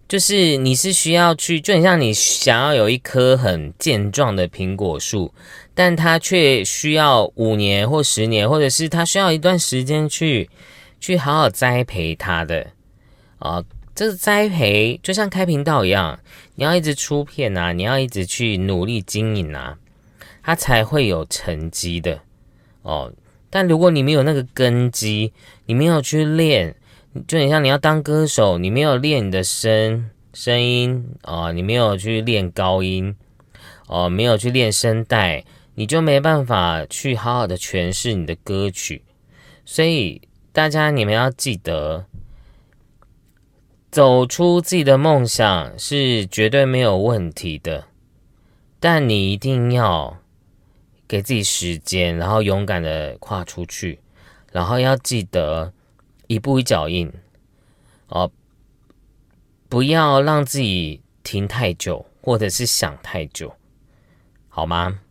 [0.07, 5.33] 就是你是需要去，就很像你想要有一棵很健壮的苹果树，
[5.73, 10.47] 但它却需要五年或十年，或者是它需要一段时间去
[10.99, 12.67] 去好好栽培它的
[13.39, 13.63] 啊。
[13.95, 16.19] 这个栽培就像开频道一样，
[16.53, 19.75] 你要一直出片啊，你要一直去努力经营啊，
[20.43, 22.19] 它才会有成绩的
[22.83, 23.11] 哦。
[23.51, 25.33] 但如果你没有那个根基，
[25.65, 26.73] 你没有去练，
[27.27, 33.13] 就很像你要当歌手，你没有练你的声声音啊，你没有去练高音
[33.87, 35.43] 哦，没有去练声带，
[35.75, 39.03] 你就没办法去好好的诠释你的歌曲。
[39.65, 40.21] 所以
[40.53, 42.05] 大家你们要记得，
[43.91, 47.83] 走出自己的梦想是绝对没有问题的，
[48.79, 50.20] 但你一定要。
[51.11, 53.99] 给自己时间，然后勇敢的跨出去，
[54.53, 55.73] 然后要记得
[56.27, 57.11] 一步一脚印
[58.07, 58.31] 哦，
[59.67, 63.53] 不要让自己停太久，或者是想太久，
[64.47, 65.01] 好吗？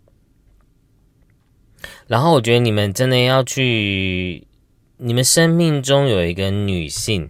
[2.07, 4.47] 然后我觉得你们真的要去，
[4.97, 7.29] 你们生命中有一个女性，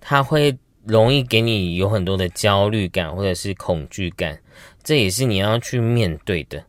[0.00, 4.40] 她会容易给你有很多的焦虑感或者是恐惧感，
[4.84, 6.64] 这也是你要去面对的。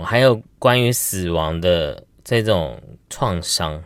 [0.00, 2.80] 还有关于死亡的这种
[3.10, 3.82] 创伤，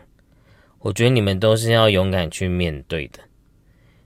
[0.79, 3.19] 我觉得你们都是要勇敢去面对的，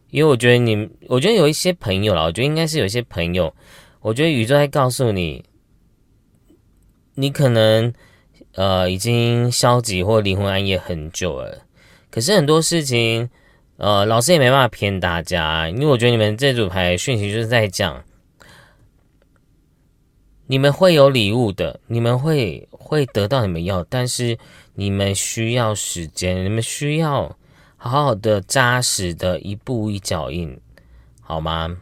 [0.09, 3.53] 因为我觉得你，我觉得有一些朋友啦，我觉得应该是有一些朋友，
[3.99, 5.43] 我觉得宇宙在告诉你，
[7.13, 7.93] 你可能
[8.55, 11.65] 呃已经消极或灵魂安逸很久了，
[12.09, 13.29] 可是很多事情，
[13.77, 18.03] 呃，老师也没办法骗大家，因为我觉得你们这组牌讯息就是在讲。
[20.51, 24.37] 你们会有礼物的，你们会会得到你们要，但是
[24.73, 27.37] 你们需要时间，你们需要
[27.77, 30.59] 好好的扎实的一步一脚印，
[31.21, 31.77] 好吗？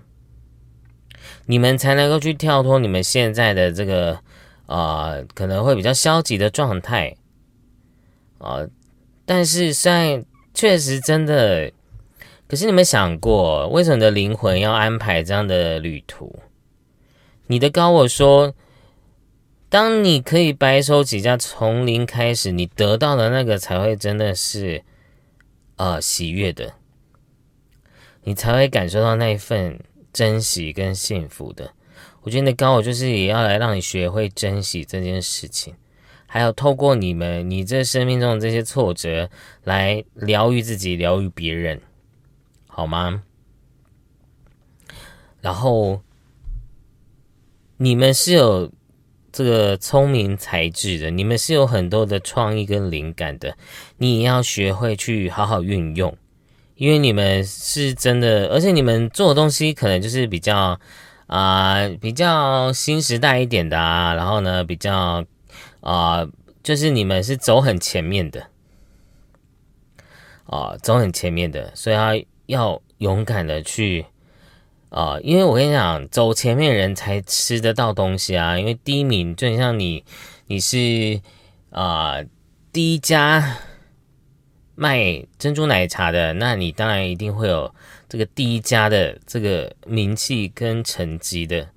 [1.48, 4.20] 你们才能够去跳脱你们现在的这个
[4.68, 7.16] 呃可能会比较消极的状态
[8.38, 8.68] 啊。
[9.26, 11.72] 但是虽然确实真的，
[12.48, 16.40] 可是你们想过，为什么你的灵魂要安排这样的旅途？
[17.50, 18.56] 你的高我说。
[19.72, 24.84] 当你可以白手起家，从零开始，你得到的那个才会真的是，
[25.76, 26.74] 呃，喜悦的，
[28.24, 29.80] 你才会感受到那一份
[30.12, 31.72] 珍惜跟幸福的。
[32.24, 35.76] 我觉得你的高我就是也要来让你学会珍惜这件事情，
[36.26, 39.30] 还有透过你们你这生命中的这些挫折
[39.66, 41.80] 来疗愈自己，疗愈别人，
[42.66, 43.22] 好吗？
[45.42, 46.02] 然后
[47.80, 48.72] 你们是有。
[49.32, 53.56] 这个聪明才智的，你们是有很多的创意跟灵感的，
[53.98, 56.18] 你也要学会去好好运用，
[56.74, 60.80] 因为你们是真的，而且你们做的东西可能就是比较
[61.28, 65.24] 啊比较新时代一点的啊，然后呢比较
[65.82, 66.28] 啊
[66.64, 68.48] 就是你们是走很前面的
[70.48, 72.16] 啊走很前面的，所以要
[72.48, 74.08] 要勇敢的去。
[74.90, 78.58] 啊，因为我跟你讲，走前面人才吃得到东西啊。
[78.58, 80.04] 因为第一名就像你，
[80.48, 81.22] 你是
[81.70, 82.16] 啊
[82.74, 83.58] 第一家
[84.74, 87.72] 卖珍珠奶茶的，那你当然一定会有
[88.08, 91.70] 这个第一家的这个名气跟成绩的。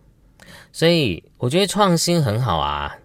[0.73, 2.97] 所以我觉得创新很好啊，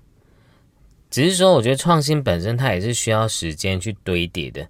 [1.10, 4.66] 只是说我觉得创新本身它也是需要时间去堆叠的。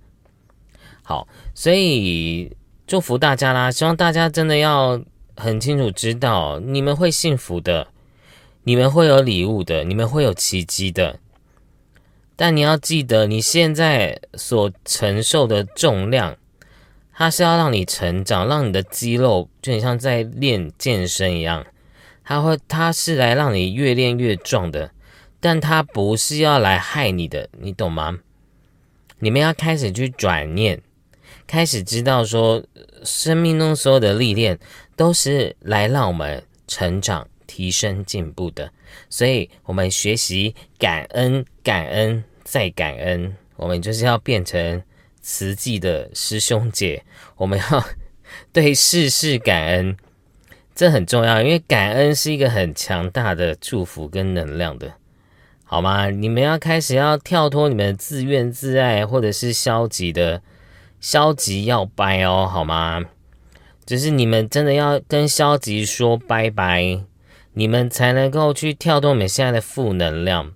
[1.04, 2.52] 好，所以
[2.88, 5.00] 祝福大家啦，希望大家真的要。
[5.38, 7.88] 很清楚知道你们会幸福的，
[8.64, 11.20] 你们会有礼物的，你们会有奇迹的。
[12.36, 16.36] 但你要记得，你现在所承受的重量，
[17.14, 21.66] 它是要让你成长，让你的肌肉就很像在练健身一样，
[22.24, 24.92] 它会，它是来让你越练越壮的，
[25.40, 28.20] 但它不是要来害你的，你懂吗？
[29.20, 30.82] 你们要开始去转念，
[31.48, 32.64] 开始知道说，
[33.04, 34.60] 生命中所有的历练。
[34.98, 38.70] 都是来让我们成长、提升、进步的，
[39.10, 44.84] 所以我们学习感恩、感恩再感恩，我们就是要变成
[45.22, 47.04] 慈济的师兄姐，
[47.38, 47.86] 我们要
[48.52, 49.96] 对事事感恩，
[50.74, 54.94] 这很重要，因为感恩是一个很强大的祝福跟能量的，
[55.64, 56.10] 好吗？
[56.10, 60.42] 你们要开始要跳脱你们自怨自艾或者是消极的
[61.00, 63.06] 消极要掰哦，好吗？
[63.88, 67.06] 只是你们真的要跟消极说拜拜，
[67.54, 70.52] 你们才能够去跳动你们现在的负能量。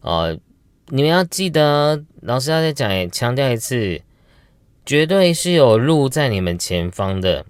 [0.00, 0.38] 呃，
[0.86, 4.00] 你们要记得，老师要再讲强调一次，
[4.86, 7.44] 绝对是有路在你们前方的。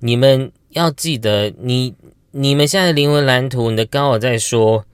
[0.00, 1.94] 你们要记得，你
[2.32, 4.84] 你们现在的灵魂蓝图，你的高我在说，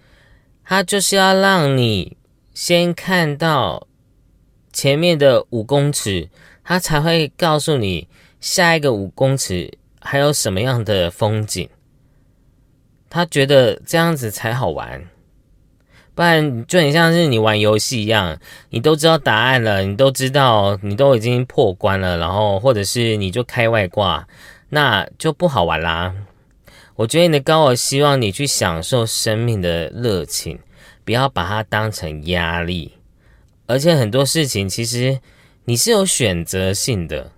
[0.62, 2.18] 他就是要让你
[2.52, 3.88] 先看到
[4.70, 6.28] 前面的五公尺。
[6.70, 8.06] 他才会告诉你
[8.40, 11.68] 下一个五公尺还有什么样的风景。
[13.08, 15.04] 他觉得这样子才好玩，
[16.14, 24.28] 不然就很像是你玩游戏一样，你都知道答案了，你都知道你都已经破关了，然后或者是你就开外挂，
[24.68, 26.14] 那就不好玩啦。
[26.94, 30.60] 我觉得你的高我希望你去享受生命的热情，
[31.04, 32.92] 不要把它当成压力，
[33.66, 35.18] 而且很多事情其实。
[35.70, 37.30] 你是有选择性的，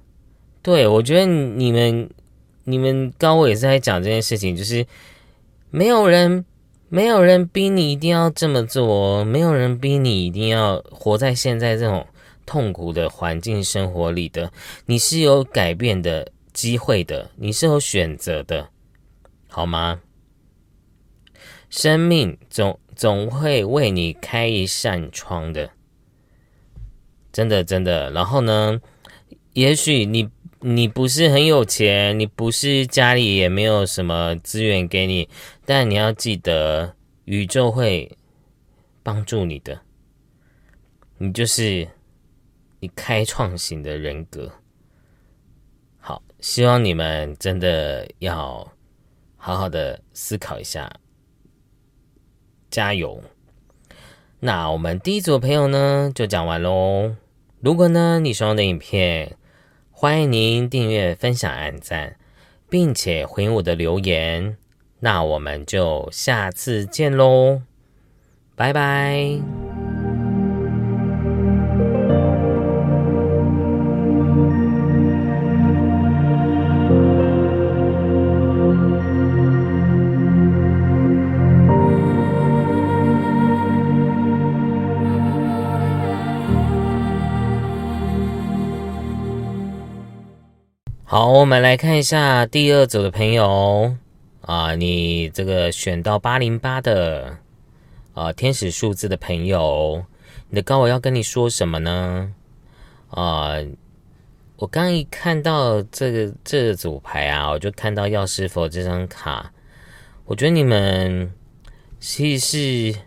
[0.62, 2.08] 对我觉得你们
[2.64, 4.86] 你们高我也是在讲这件事情，就是
[5.68, 6.42] 没有人
[6.88, 12.06] 没有人逼你一定要这么做，没有人逼你一定要活在现在这种
[12.46, 14.50] 痛苦的环境生活里的，
[14.86, 18.70] 你是有改变的机会的，你是有选择的，
[19.46, 20.00] 好吗？
[21.68, 25.68] 生命总总会为你开一扇窗的。
[27.32, 28.10] 真的，真的。
[28.10, 28.80] 然后呢？
[29.54, 30.30] 也许你
[30.60, 35.28] 你不是很有钱，你不是家里也没有什么资源给你，
[35.66, 36.94] 但你要记得，
[37.26, 38.16] 宇宙会
[39.02, 39.80] 帮助你的。
[41.18, 41.86] 你就是
[42.80, 44.50] 你开创型的人格。
[45.98, 48.66] 好，希望你们真的要
[49.36, 50.90] 好好的思考一下，
[52.70, 53.22] 加油。
[54.40, 57.14] 那我们第一组朋友呢，就讲完喽。
[57.62, 59.36] 如果呢，你喜欢的影片，
[59.92, 62.16] 欢迎您订阅、分享、按赞，
[62.68, 64.56] 并且回应我的留言。
[64.98, 67.62] 那我们就下次见喽，
[68.56, 69.81] 拜拜。
[91.12, 93.94] 好，我们来看一下第二组的朋友
[94.40, 97.36] 啊，你这个选到八零八的
[98.14, 100.06] 啊天使数字的朋友，
[100.48, 102.32] 你的高我要跟你说什么呢？
[103.10, 103.56] 啊，
[104.56, 109.52] 我刚一看到这个这组牌啊，我就看到药师佛这张卡，
[110.24, 111.30] 我觉得你们
[112.00, 112.98] 其实是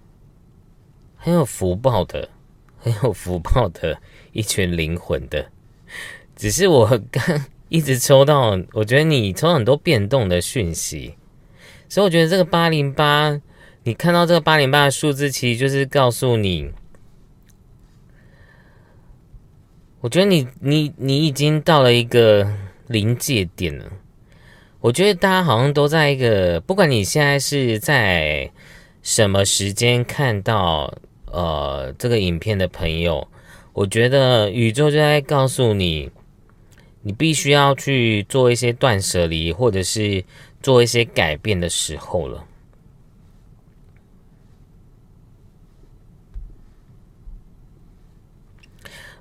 [1.16, 2.30] 很有福报的，
[2.78, 3.99] 很有福报的
[4.32, 5.49] 一群灵魂的，
[6.36, 7.45] 只是我刚。
[7.76, 11.16] 一直抽到，我觉得你抽很多变动的讯息，
[11.90, 13.38] 所以我觉得这个八零八，
[13.84, 16.72] 你看到这个八零八的数字，其实就是告诉你，
[20.00, 22.50] 我觉得你你你已经到了一个
[22.88, 23.86] 临界点了。
[24.80, 28.50] 我觉得大家好像都在一个，不管你现在是在
[29.02, 30.94] 什么时间看到
[31.26, 33.28] 呃这个影片的朋友，
[33.74, 36.10] 我觉得宇宙就在告诉你。
[37.08, 40.26] 你必须要去做一些断舍离，或者是
[40.60, 42.47] 做一些改变的时候了。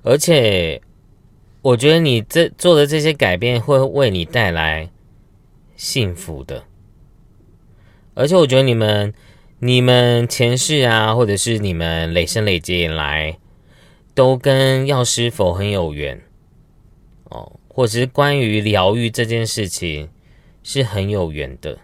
[0.01, 0.81] 而且，
[1.61, 4.89] 我觉得你这做的这些改变会为你带来
[5.75, 6.63] 幸福的。
[8.15, 9.13] 而且，我觉得你们、
[9.59, 13.37] 你们前世啊，或者是你们累生累劫以来，
[14.15, 16.19] 都跟药师佛很有缘
[17.25, 17.59] 哦。
[17.75, 20.09] 或者是关于疗愈这件事情
[20.63, 21.77] 是很有缘的，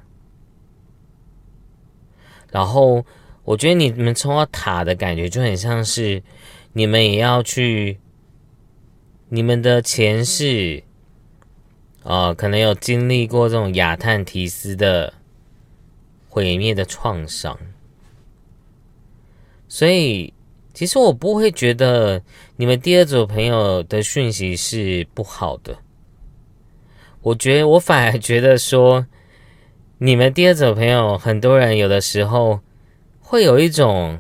[2.50, 3.06] 然后
[3.44, 6.24] 我觉得你们抽到塔的感觉就很像是
[6.72, 8.00] 你们也要去
[9.28, 10.82] 你们的前世
[12.04, 15.14] 啊，可能有经历过这种亚特提斯的
[16.30, 17.60] 毁灭的创伤，
[19.68, 20.34] 所以。
[20.74, 22.22] 其实我不会觉得
[22.56, 25.78] 你们第二组朋友的讯息是不好的，
[27.22, 29.06] 我觉得我反而觉得说，
[29.98, 32.62] 你们第二组朋友很多人有的时候
[33.20, 34.20] 会有一种，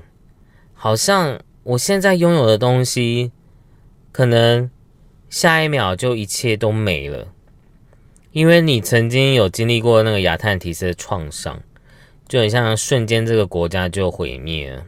[0.74, 3.32] 好像我现在拥有的东西，
[4.12, 4.70] 可能
[5.30, 7.30] 下一秒就一切都没了，
[8.34, 11.64] 因为你曾经有经历过那个亚特提斯的创伤，
[12.28, 14.86] 就很像瞬间这个国家就毁灭了。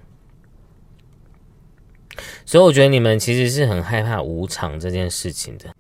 [2.46, 5.74] 所以我觉得你们其实是很害怕无常这件事情的。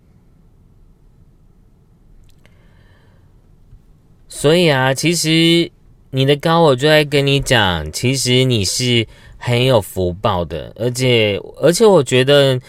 [4.27, 5.71] 所以啊，其实
[6.09, 9.07] 你的高我就在跟你讲，其实你是
[9.37, 12.59] 很有福报的，而且而且我觉得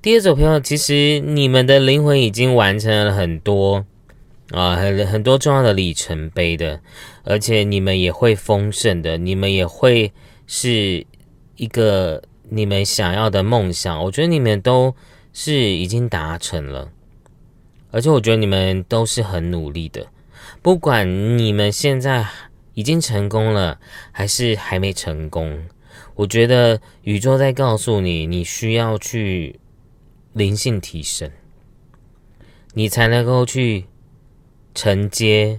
[0.00, 3.84] 第二组朋友，其实你们的灵魂已经完成了很多
[4.50, 6.80] 啊，很很多重要的里程碑的，
[7.24, 10.12] 而且你们也会丰盛的，你们也会
[10.46, 11.06] 是
[11.56, 12.22] 一个。
[12.54, 14.94] 你们想要的梦想，我觉得你们都
[15.32, 16.92] 是已经达成了，
[17.90, 20.06] 而且我觉得你们都是很努力的。
[20.60, 22.26] 不管你们现在
[22.74, 23.80] 已经成功了，
[24.10, 25.66] 还是还没成功，
[26.14, 29.58] 我觉得宇宙在告诉你，你需要去
[30.34, 31.30] 灵性提升，
[32.74, 33.86] 你才能够去
[34.74, 35.58] 承接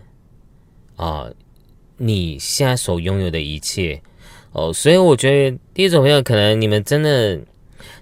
[0.98, 1.32] 啊
[1.98, 4.04] 你现在所拥有的一切。
[4.54, 7.40] 哦，所以我觉得第一种朋友可能你们真的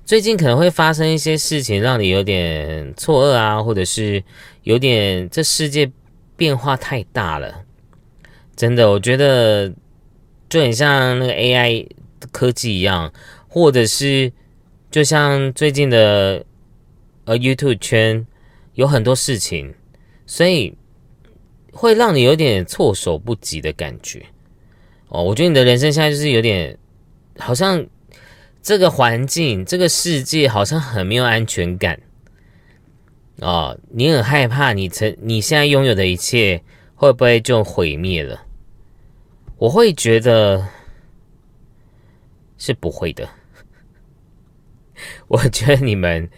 [0.06, 4.22] 最近可能会发生一些事情，让你有点错愕啊，或者是
[4.64, 5.89] 有点这世界
[6.36, 7.64] 变化太大了。
[8.56, 9.74] 真的，我觉得
[10.49, 11.88] 就很像那个 AI
[12.32, 13.12] 科技一样，
[13.47, 14.32] 或者是
[14.91, 16.45] 就像最近的
[17.24, 18.28] 呃 YouTube 圈
[18.74, 19.74] 有很多事情，
[20.26, 20.76] 所以
[21.72, 24.26] 会让你有点措手不及的感觉。
[25.12, 26.78] 哦，我觉得你的人生现在就是有点，
[27.38, 27.86] 好像
[28.62, 31.99] 这个环境、这个世界好像很没有安全感。
[33.41, 36.64] 哦，你很害怕，你曾你现在拥有的一切
[36.95, 38.41] 会不会就毁灭了？
[39.57, 40.66] 我会觉得
[42.57, 43.28] 是不会的。
[45.28, 46.30] 我觉得你们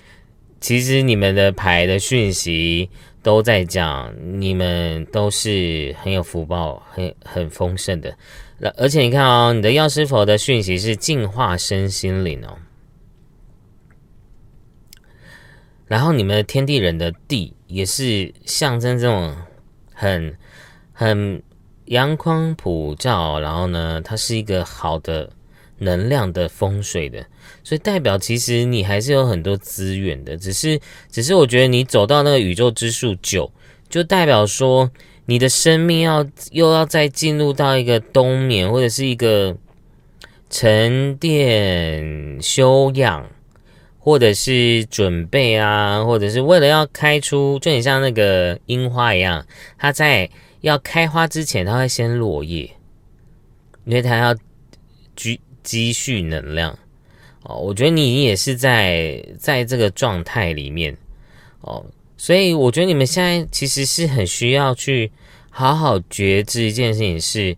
[0.59, 2.89] 其实你们的牌的讯息
[3.21, 8.17] 都在讲，你们都是很有福报、很很丰盛的。
[8.77, 12.57] 而且你看哦，你的药师佛的讯息是净化身心灵哦。
[15.85, 19.35] 然后你们的天地人的地也是象征这种
[19.93, 20.37] 很
[20.93, 21.43] 很
[21.85, 25.29] 阳光普照，然后呢，它是一个好的
[25.79, 27.25] 能量的风水的，
[27.63, 30.79] 所以代表其实你还是有很多资源的，只是
[31.11, 33.51] 只是我觉得你走到那个宇宙之数九，
[33.89, 34.89] 就代表说。
[35.25, 39.55] 你的生命要又要再进入到一个冬眠，或者是一个
[40.49, 43.25] 沉淀、修养，
[43.99, 49.45] 或者是准备啊，或者是为了要开出，就很像那个樱花一样，
[49.77, 50.29] 它在
[50.61, 52.69] 要开花之前，它会先落叶，
[53.85, 54.35] 因为它要
[55.15, 56.77] 积积蓄能量。
[57.43, 60.97] 哦，我觉得你也是在在这个状态里面
[61.59, 61.85] 哦，
[62.23, 65.11] 所以我觉得你们现在其实是很需要去
[65.49, 67.57] 好好觉知一件事情：是，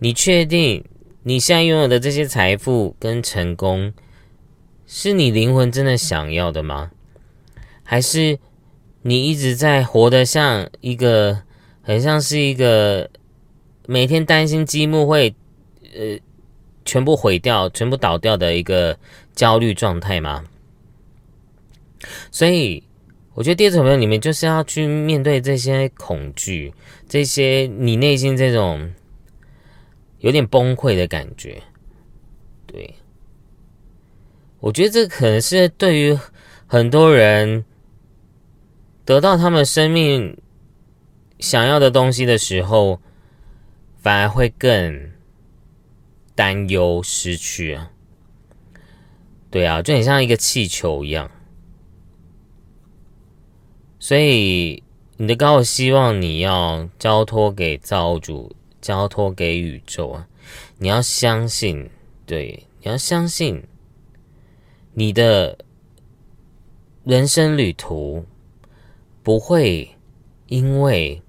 [0.00, 0.84] 你确定
[1.22, 3.92] 你现在拥有的这些财富跟成功，
[4.84, 6.90] 是你灵魂真的想要的吗？
[7.84, 8.36] 还是
[9.02, 11.42] 你一直在活得像一个
[11.80, 13.08] 很像是一个
[13.86, 15.32] 每天担心积木会
[15.94, 16.18] 呃？
[16.84, 18.98] 全部毁掉、全部倒掉的一个
[19.36, 20.44] 焦虑状态吗？
[22.32, 22.82] 所以，
[23.40, 26.74] 我觉得第二种朋友，你们就是要去面对这些恐惧，
[27.08, 28.92] 这些你内心这种
[30.18, 31.62] 有点崩溃的感觉。
[32.66, 32.96] 对，
[34.58, 36.18] 我觉得这可能是对于
[36.66, 37.64] 很多人
[39.06, 40.36] 得到他们生命
[41.38, 43.00] 想要的东西的时候，
[44.02, 45.12] 反而会更。
[46.34, 47.90] 担忧失去啊，
[49.50, 51.30] 对啊，就很像一个气球一样。
[54.00, 54.82] 所以
[55.18, 60.26] 你的高我希望你要交托给造物主，交托给宇宙啊！
[60.78, 61.88] 你要相信，
[62.26, 63.62] 对，你要相信
[64.94, 65.58] 你的
[67.04, 68.24] 人生旅途
[69.22, 69.90] 不会
[70.48, 71.22] 因为。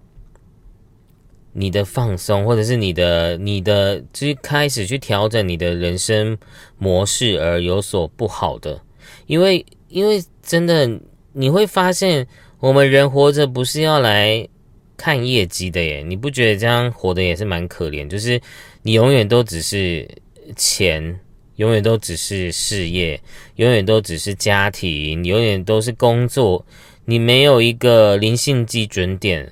[1.54, 6.38] 你的放松，或者是你的你的就是开始去调整你的人生
[6.78, 8.82] 模式而有所不好的，
[9.28, 10.90] 因为因为真的
[11.34, 12.26] 你会发现，
[12.62, 14.47] 我们人活着不是要来
[14.95, 18.07] 看业绩的耶，你不觉得这样活的也是蛮可怜？
[18.07, 18.39] 就是
[18.84, 20.07] 你永远都只是
[20.55, 21.20] 钱，
[21.55, 23.20] 永远都只是事业，
[23.55, 26.64] 永远都只是家庭，你永远都是工作，
[27.05, 29.51] 你没有一个灵性基准点。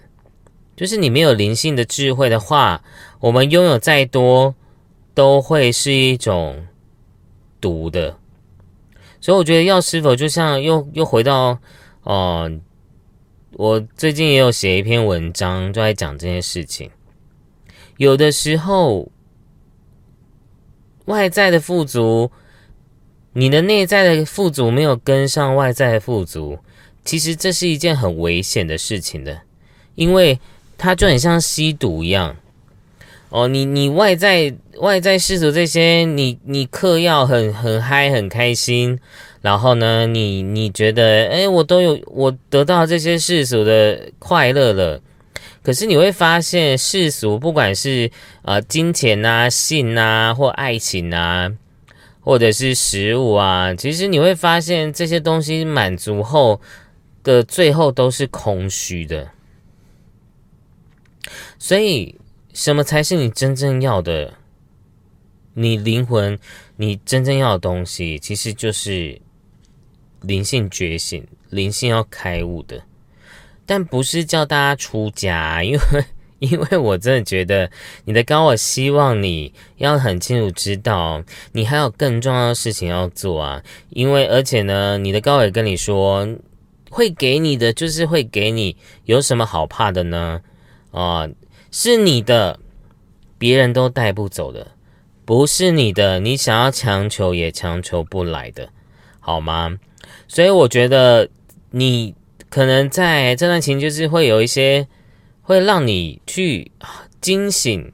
[0.76, 2.84] 就是你没有灵性的智慧的话，
[3.20, 4.54] 我们拥有再多
[5.16, 6.64] 都会是一种
[7.60, 8.16] 毒的。
[9.20, 11.60] 所以我觉得药师否就像又又回到
[12.04, 12.50] 哦，
[13.54, 16.90] 我最近也有写一篇文章，就在讲这件事情。
[17.98, 19.12] 有的时候
[21.06, 22.32] 外在的富足，
[23.34, 26.60] 你的内在的富足没有跟上外在的富足，
[27.04, 29.42] 其实这是一件很危险的事情的，
[29.96, 30.40] 因为。
[30.82, 32.38] 它就很像吸毒一样，
[33.28, 38.98] 哦，你你外在外在世俗这些，你你嗑药很很嗨很开心，
[39.42, 45.02] 然后呢，你你觉得，哎，我都有我得到这些世俗的快乐了，
[45.64, 48.12] 可是你会发现世俗不管是
[48.42, 51.52] 啊金钱啊性啊或爱情啊，
[52.22, 56.60] 或者是食物啊，其实你会发现这些东西满足后
[57.24, 59.30] 的最后都是空虚的。
[61.58, 62.16] 所以，
[62.54, 64.34] 什么才是你真正要的？
[65.54, 66.40] 你灵魂，
[66.78, 69.20] 你真正要的东西，其实就是
[70.22, 72.82] 灵性觉醒、灵性要开悟的。
[73.66, 76.06] 但不是叫大家出家， 因为
[76.40, 77.70] 因为我真的觉得
[78.06, 83.62] 你的高我希望你要很清楚知道，你还有更重要的事情要做啊。
[83.90, 86.28] 因为而且呢，你的高也跟你说，
[86.90, 90.42] 会给你的就是会给你，有什么好怕的呢？
[90.92, 91.30] 啊？
[91.72, 92.60] 是你的，
[93.38, 94.72] 别人都带不走的；
[95.26, 98.70] 不是你的，你想要强求也强求不来的，
[99.20, 99.78] 好吗？
[100.30, 101.28] 所以我觉得
[101.72, 102.16] 你
[102.50, 104.88] 可能在这段情，就是会有一些
[105.42, 106.72] 会让你去
[107.20, 107.92] 惊醒、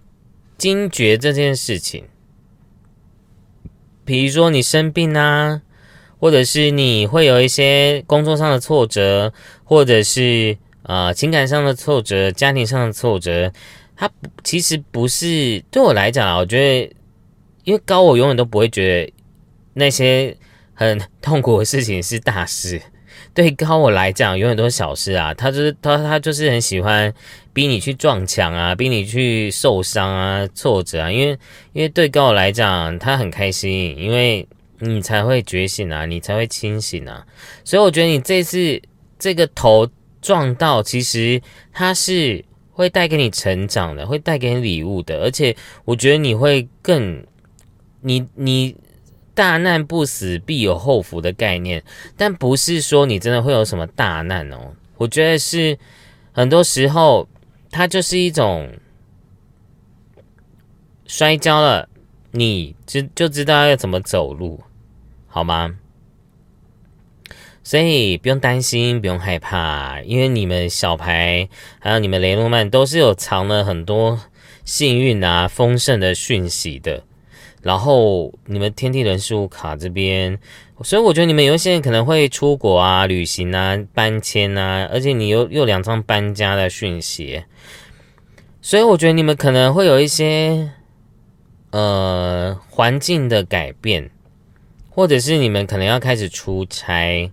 [0.55, 2.03] 惊觉这件事情。
[4.03, 5.63] 比如说你生病啊，
[6.19, 9.33] 或者是你会有一些工作上的挫折，
[9.63, 10.57] 或者是。
[10.87, 13.51] 啊，情感上的挫折，家庭上的挫折，
[13.95, 14.07] 它
[14.43, 16.37] 其实不是对我来讲啊。
[16.37, 16.95] 我觉得，
[17.63, 19.13] 因为高我永远都不会觉得
[19.73, 20.37] 那些
[20.75, 22.79] 很痛苦的事情是大事。
[23.33, 25.33] 对高我来讲，永远都是小事啊。
[25.33, 27.11] 他就是他，他就是很喜欢
[27.51, 31.11] 逼你去撞墙啊，逼你去受伤啊，挫折啊。
[31.11, 31.39] 因为
[31.73, 34.47] 因为对高我来讲，他很开心，因为
[34.79, 37.25] 你才会觉醒啊，你才会清醒啊。
[37.63, 38.79] 所以我觉得你这次
[39.17, 39.89] 这个头。
[40.21, 41.39] 撞到，其实
[41.71, 47.23] 它是会带给你成长的，会带给你礼物的，而且我觉得你会更，
[48.01, 48.75] 你你
[49.35, 51.83] 大难不死必有后福的概念，
[52.17, 54.73] 但不是说你真的会有什么大难哦。
[54.97, 55.77] 我觉得是
[56.31, 57.27] 很多时候
[57.69, 58.71] 它就是一种
[61.05, 61.87] 摔跤了，
[62.31, 64.63] 你就就知道要怎么走路，
[65.27, 65.75] 好吗？
[67.61, 74.21] 所以不用担心，不用害怕，因为你们小牌还有你们雷诺曼都是有藏了很多
[74.63, 77.03] 幸运啊、丰盛的讯息的。
[77.65, 80.37] 然后你们天地人事物卡这边，
[80.83, 87.43] 所以我觉得你们有一些人可能会出国啊、旅行啊、搬迁啊，而且你又又两张搬家的讯息，
[88.61, 90.69] 所以我觉得你们可能会有一些
[91.71, 94.11] 呃环境的改变，
[94.91, 97.31] 或者是你们可能要开始出差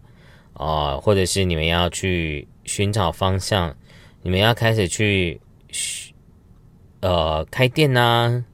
[0.55, 3.77] 啊，或者是你们要去寻找方向，
[4.23, 5.43] 你们要开始去
[7.01, 8.47] 呃开店呐。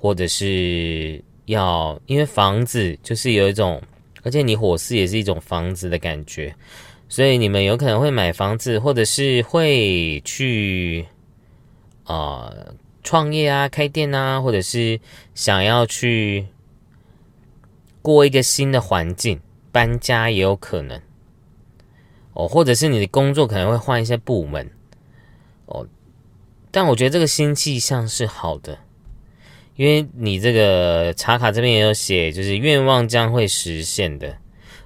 [0.00, 3.82] 或者是要，因为房子就是有一种，
[4.22, 6.54] 而且你火势也是一种房子的感觉，
[7.06, 11.06] 所以你们有可能会买房子，或者是会去
[12.04, 12.50] 啊
[13.02, 14.98] 创业啊、开店啊，或者是
[15.34, 16.46] 想要去
[18.00, 19.38] 过一个新的环境，
[19.70, 20.98] 搬家也有可能
[22.32, 24.70] 哦，或者是你的工作可能会换一些部门
[25.66, 25.86] 哦，
[26.70, 28.78] 但我觉得这个新气象是好的。
[29.76, 34.36] 因为你这个查卡这边也有写，就是愿望将会实现的，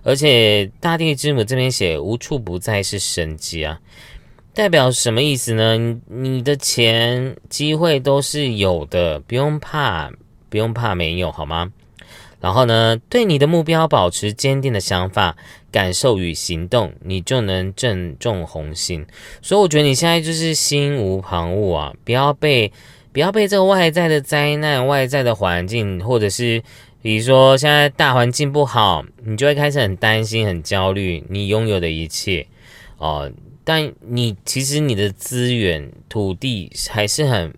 [0.05, 3.81] 而且大地之母这边写无处不在是神迹啊，
[4.55, 6.01] 代表什么意思呢？
[6.07, 10.13] 你的钱机会都是有的，不用怕，
[10.49, 11.73] 不用怕没有，好吗？
[12.41, 15.37] 然后呢，对你的目标保持坚定的想法、
[15.73, 19.05] 感受与行动，你就能正中红心。
[19.43, 22.71] 所以我觉得你现在就是心无旁骛啊，不要被。
[23.15, 26.61] 不要被这个外在的灾难、外在的环境，或者是
[27.01, 31.23] 比如说现在大环境不好，你就会开始很担心、很焦虑。
[31.29, 32.45] 你拥有的一切
[32.99, 33.31] 哦，
[33.63, 37.55] 但你其实你的资源、土地还是很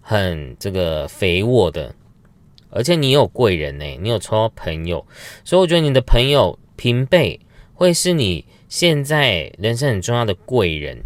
[0.00, 1.92] 很这个肥沃的，
[2.70, 5.04] 而且你有贵人呢，你有抽到朋友，
[5.44, 7.40] 所以我觉得你的朋友平辈
[7.74, 11.02] 会是你现在人生很重要的贵人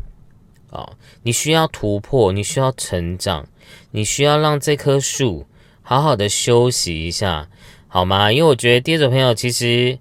[0.69, 0.99] 哦。
[1.23, 3.49] 你需要突破，你需要成长。
[3.91, 5.47] 你需要让这棵树
[5.83, 7.49] 好好的休息一下，
[7.89, 8.33] 好吗？
[8.33, 9.99] 因为我觉得跌走朋友其实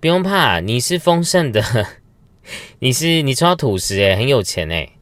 [0.00, 1.62] 不用怕，你是丰盛的，
[2.80, 4.92] 你是你抽到土石诶，很有钱诶。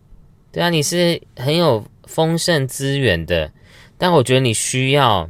[0.53, 3.53] 对啊，你是很有丰盛资源的，
[3.99, 5.29] 但我觉得你需要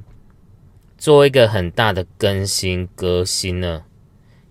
[0.96, 3.82] 做一个很大的更新革新呢，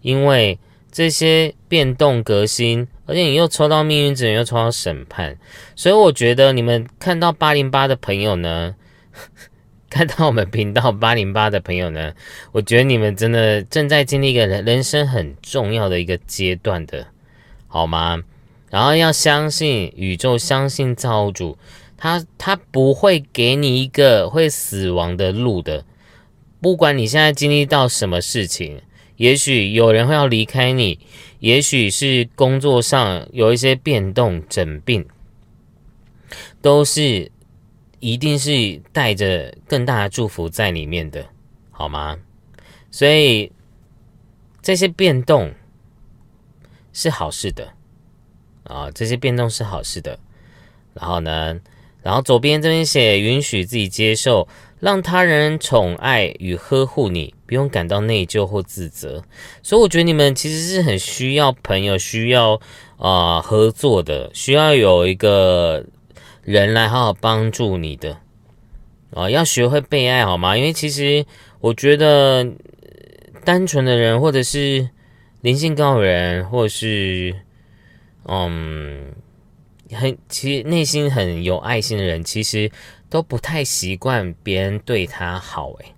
[0.02, 0.60] 因为
[0.96, 2.88] 这些变动革新。
[3.06, 5.38] 而且你又抽到命运之人，又抽到审判，
[5.76, 8.76] 所以我觉得你们看到八零八的朋友呢，
[9.92, 12.14] 看到我们频道八零八的朋友呢，
[12.52, 17.06] 我觉得你们真的正在经历一个人人生很重要的一个阶段的，
[17.68, 18.24] 好吗？
[18.72, 21.56] 然后要相信宇宙，相信造物主，
[21.96, 25.86] 他他不会给你一个会死亡的路的，
[26.60, 28.82] 不管你现在经历到什么事情。
[29.18, 31.00] 也许有人会要离开你，
[31.40, 35.06] 也许是工作上有一些变动、整病，
[36.62, 37.32] 都是
[38.00, 41.26] 一定是带着更大的祝福在里面的，
[41.72, 42.18] 好吗？
[42.92, 43.52] 所以
[44.62, 45.54] 这些变动
[46.94, 47.74] 是好事的
[48.64, 50.18] 啊，这些变动是好事的。
[50.94, 51.60] 然后呢，
[52.02, 54.48] 然后左边这边写允许自己接受。
[54.78, 59.24] 让他人宠爱与呵护你，不用感到内疚或自责。
[59.62, 62.60] 所以我觉得你们其实是很需要朋友，需要
[62.98, 65.86] 啊合作的，需要有一个
[66.44, 68.18] 人来好好帮助你的
[69.12, 69.30] 啊。
[69.30, 70.58] 要学会被爱，好吗？
[70.58, 71.26] 因为其实
[71.60, 72.48] 我觉得
[73.44, 74.90] 单纯的人，或者是
[75.42, 77.36] 灵性高人，或是
[78.26, 79.14] 嗯
[79.92, 82.72] 很其实内心很有爱心的人，其实。
[83.08, 85.95] 都不太习惯别人对他好，诶，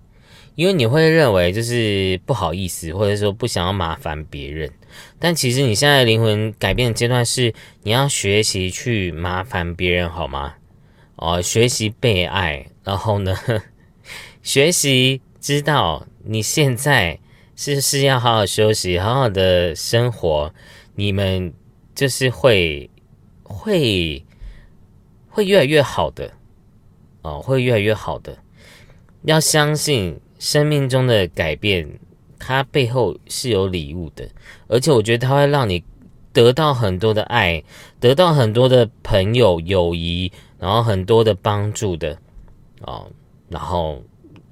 [0.58, 4.68] 因为你会认为就是不好意思，或者说不想要麻烦别人。
[5.16, 7.54] 但其实你现在灵魂改变的阶段是
[7.84, 10.54] 你要学习去麻烦别人，好吗？
[11.14, 13.36] 哦，学习被爱，然后呢，
[14.42, 17.20] 学习知道你现在
[17.54, 20.52] 是是要好好休息，好好的生活，
[20.96, 21.54] 你们
[21.94, 22.90] 就是会
[23.44, 24.24] 会
[25.28, 26.32] 会越来越好的。
[27.22, 28.36] 哦，会越来越好的。
[29.22, 31.98] 要相信生命中的改变，
[32.38, 34.28] 它背后是有礼物的，
[34.68, 35.82] 而且我觉得它会让你
[36.32, 37.62] 得到很多的爱，
[37.98, 42.18] 得到很多的朋友、友谊，然后很多的帮助的。
[42.82, 43.10] 哦，
[43.48, 44.04] 然后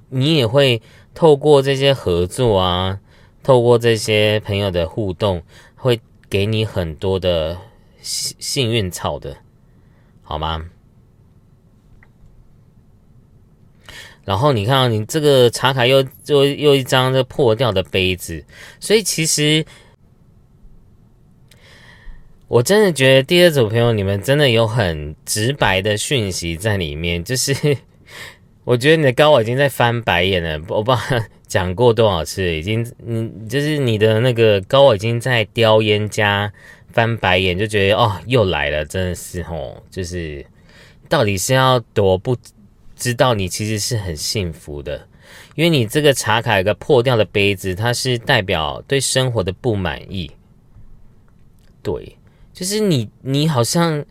[0.08, 0.82] 你也会
[1.14, 2.98] 透过这些合作啊，
[3.44, 5.42] 透过这些朋友的互动，
[5.76, 7.56] 会给你很多的
[8.02, 9.36] 幸幸运草的，
[10.22, 10.66] 好吗？
[14.26, 18.44] 然后你看，你这个茶卡又又又一张这破掉的杯子，
[18.80, 19.64] 所以其实
[22.48, 27.54] 我真的觉得第二组朋友，你们真的有很直白的讯息在里面，就是
[28.64, 36.52] 我觉得你的高我已经在翻白眼了，我不知道讲过多少次，已经你就是你的那个高我已经在叼烟加
[36.92, 40.44] 翻白眼，就觉得哦又来了，真的是哦，就是
[41.08, 42.36] 到底是要多不
[42.96, 45.06] 知道你其实是很幸福的，
[45.54, 50.30] 因为你这个茶卡有个破掉的杯子，它是代表对生活的不满意，
[51.82, 52.16] 对。
[52.52, 54.02] 就是你，你好像，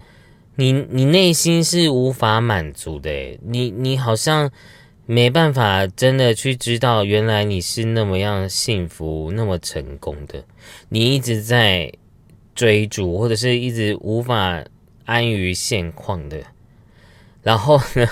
[0.57, 4.51] 你你内心是无法满足的，你你好像
[5.07, 10.45] 没办法真的去知道，原来你是那么样幸福、那么成功的，
[10.89, 11.91] 你一直在
[12.53, 14.63] 追逐，或者是一直无法
[15.05, 16.43] 安于现况的，
[17.41, 18.07] 然后呢？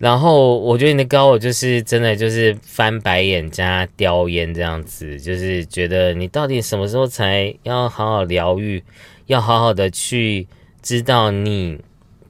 [0.00, 8.82] 然后我觉得你的高我就是真的就是翻白眼加叼烟这样子，就是觉得你到底什么时候才要好好疗愈，
[9.26, 10.48] 要好好的去
[10.80, 11.78] 知道你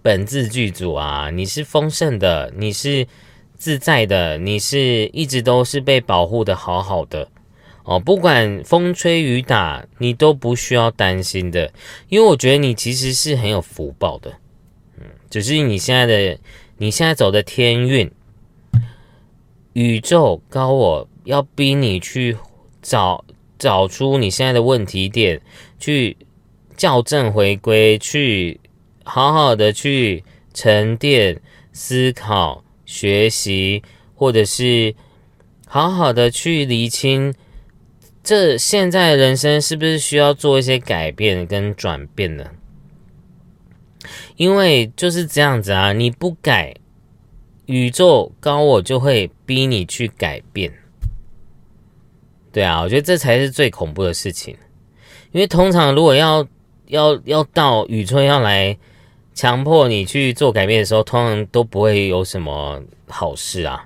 [0.03, 3.07] 本自具足啊，你是丰盛的，你是
[3.57, 7.29] 自在的，你是一直都是被保护的好好的
[7.85, 11.73] 哦，不管风吹雨打，你都不需要担心的，
[12.09, 14.33] 因为我觉得你其实是很有福报的，
[14.99, 16.37] 嗯，只是你现在的。
[16.83, 18.11] 你现在走的天运，
[19.75, 22.39] 宇宙高我要逼你去
[22.81, 23.23] 找
[23.59, 25.43] 找出你现在的问题点，
[25.79, 26.17] 去
[26.79, 28.59] 校正回归，去
[29.05, 30.25] 好好的去
[30.55, 31.39] 沉淀、
[31.71, 33.83] 思考、学习，
[34.15, 34.95] 或者是
[35.67, 37.35] 好好的去厘清，
[38.25, 42.47] 这现在人生是不是需要做一些改变跟转变呢？
[44.41, 46.75] 因为就是这样子啊，你不改，
[47.67, 50.73] 宇宙高我就会逼你去改变。
[52.51, 54.57] 对啊，我觉得这才是最恐怖的事情。
[55.33, 56.49] 因为通常如果要
[56.87, 58.75] 要要到宇宙要来
[59.35, 63.85] 强迫你去做改变的时候，通常都不会有什么好事啊。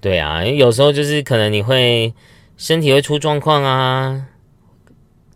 [0.00, 2.14] 对啊，有时候就是可能你会
[2.56, 4.28] 身体会出状况啊，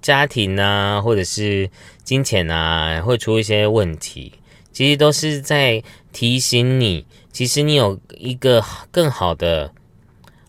[0.00, 1.68] 家庭啊，或者是。
[2.04, 4.34] 金钱啊，会出一些问题，
[4.70, 5.82] 其实都是在
[6.12, 9.72] 提醒你，其实你有一个更好的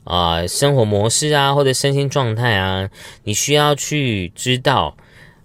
[0.04, 2.90] 啊生活模式啊，或者身心状态啊，
[3.24, 4.98] 你需要去知道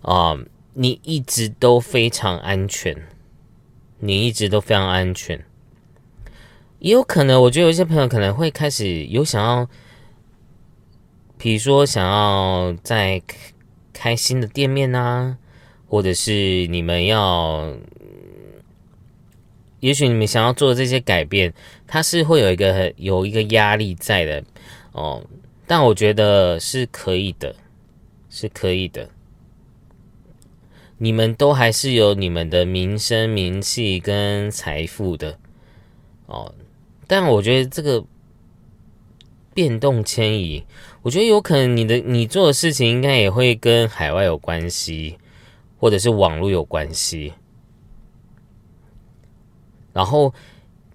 [0.03, 0.37] 啊，
[0.75, 3.07] 你一直都非常安全，
[4.01, 5.45] 你一直都非常安全。
[6.81, 9.69] 也有可能，我觉得有一些朋友可能会开始有想要，
[11.39, 13.23] 比如说想要在
[13.93, 15.37] 开新的店面啊。
[15.91, 17.68] 或者是你们要，
[19.80, 21.53] 也许你们想要做这些改变，
[21.84, 24.45] 它是会有一个有一个压力在的
[24.93, 25.20] 哦。
[25.66, 27.57] 但我觉得是可以的，
[28.28, 29.11] 是可以的。
[30.99, 35.38] 你们都还是有你们的名声、名气跟财富的
[36.26, 36.55] 哦。
[37.09, 38.05] 但我觉得这个
[39.53, 40.62] 变动迁移，
[41.03, 45.16] 我觉得有可能你的你做的事情应该也会跟海外有关系。
[45.81, 47.33] 或者是网络有关系，
[49.95, 50.35] 然后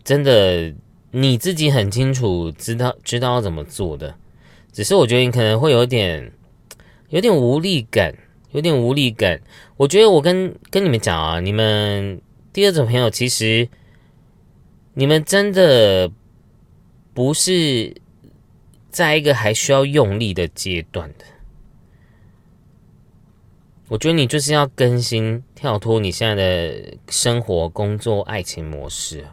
[0.03, 0.71] 真的
[1.09, 4.15] 你自己很清楚知道知道要怎么做的，
[4.71, 6.31] 只是我觉得你可能会有点
[7.09, 8.15] 有点无力感，
[8.51, 9.41] 有点无力感。
[9.75, 12.21] 我觉得我跟跟你们讲啊，你们
[12.53, 13.67] 第二种朋友其实
[14.93, 16.11] 你们真的
[17.11, 17.95] 不是
[18.91, 21.25] 在一个还需要用力的阶段的。
[23.87, 29.25] 我觉得你就是要更新、跳脱你现在的生活、工作、爱情模式，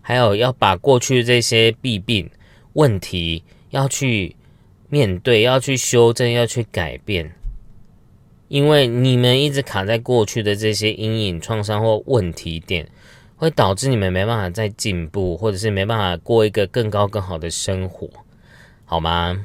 [0.00, 2.30] 还有要把过去这些弊病、
[2.74, 4.36] 问题要去
[4.88, 7.34] 面对、要去修正、要去改变，
[8.46, 12.88] 因为你们一直卡在过去的这些阴影、创伤或问题点，
[13.36, 18.08] 会导致你们没办法再进步，或者是没办法过一个更高、更好的生活，
[18.84, 19.44] 好吗？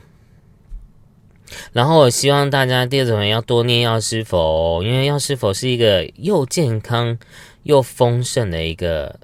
[1.72, 7.18] 然后我希望大家第二种人要多念药师佛，因为药师佛是一个又健康
[7.64, 9.20] 又丰盛的一个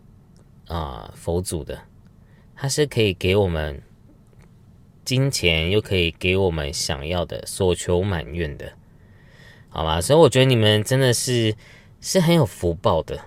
[0.67, 1.79] 啊佛祖的，
[2.55, 3.81] 它是可以给我们
[5.03, 8.71] 金钱，又可以给我们想要的所求满愿的，
[9.69, 9.99] 好吧？
[9.99, 11.53] 所以我觉得你们真的是
[11.99, 13.19] 是很有福报的，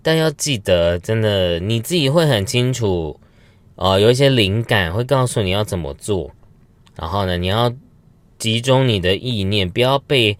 [0.00, 3.20] 但要记得，真的你自己会很清楚，
[3.74, 6.30] 呃，有一些灵感会告诉你要怎么做。
[7.00, 7.72] 然后呢，你要
[8.38, 10.36] 集中你的意念，不要被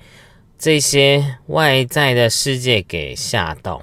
[0.58, 3.80] 这些外在的世界给吓到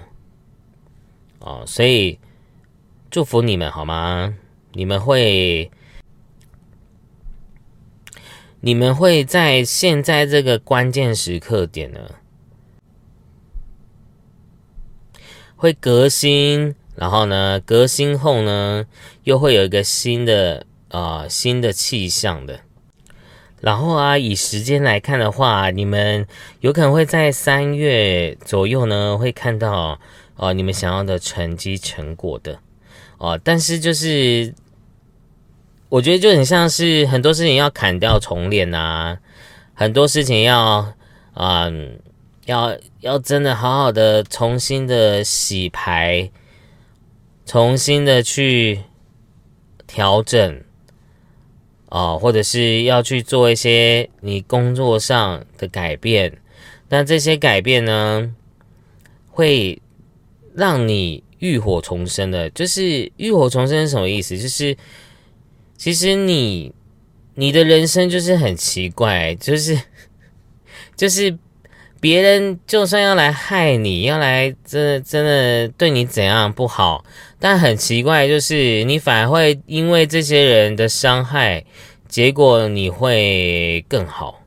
[1.40, 1.64] 哦。
[1.66, 2.20] 所以
[3.10, 4.36] 祝福你们好吗？
[4.74, 5.72] 你们会，
[8.60, 12.16] 你们会在现在这个关键时刻点呢，
[15.56, 18.86] 会革新，然后呢，革新后呢，
[19.24, 20.66] 又会有一个新的
[20.96, 22.62] 啊新的气象的。
[23.62, 26.28] 然后啊，以时间来看的话，你们
[26.60, 30.00] 有可能会在三月左右呢，会看到
[30.36, 32.60] 哦你们想要的成绩成果的
[33.18, 33.40] 哦。
[33.44, 34.54] 但是就是
[35.90, 39.18] 我觉得就很像是很多事情要砍掉重练啊，
[39.74, 40.94] 很多事情要
[41.34, 42.00] 嗯
[42.46, 46.30] 要要真的好好的重新的洗牌，
[47.48, 48.82] 重新的去
[49.88, 50.62] 调整。
[51.90, 56.38] 哦，或者是要去做一些你工作上的改变，
[56.90, 58.34] 那这些改变呢，
[59.30, 59.82] 会
[60.54, 62.50] 让你浴火重生的。
[62.50, 64.38] 就是浴火重生是什么意思？
[64.38, 64.76] 就是
[65.78, 66.74] 其实你
[67.36, 69.80] 你的人生就是很奇怪，就是
[70.96, 71.38] 就是
[72.06, 77.04] 别人就算要来害你，要来真的真的对你怎样不好。
[77.40, 81.66] 但很奇怪，就是你反而会因为这些人的伤害，
[82.08, 84.44] 结果你会更好。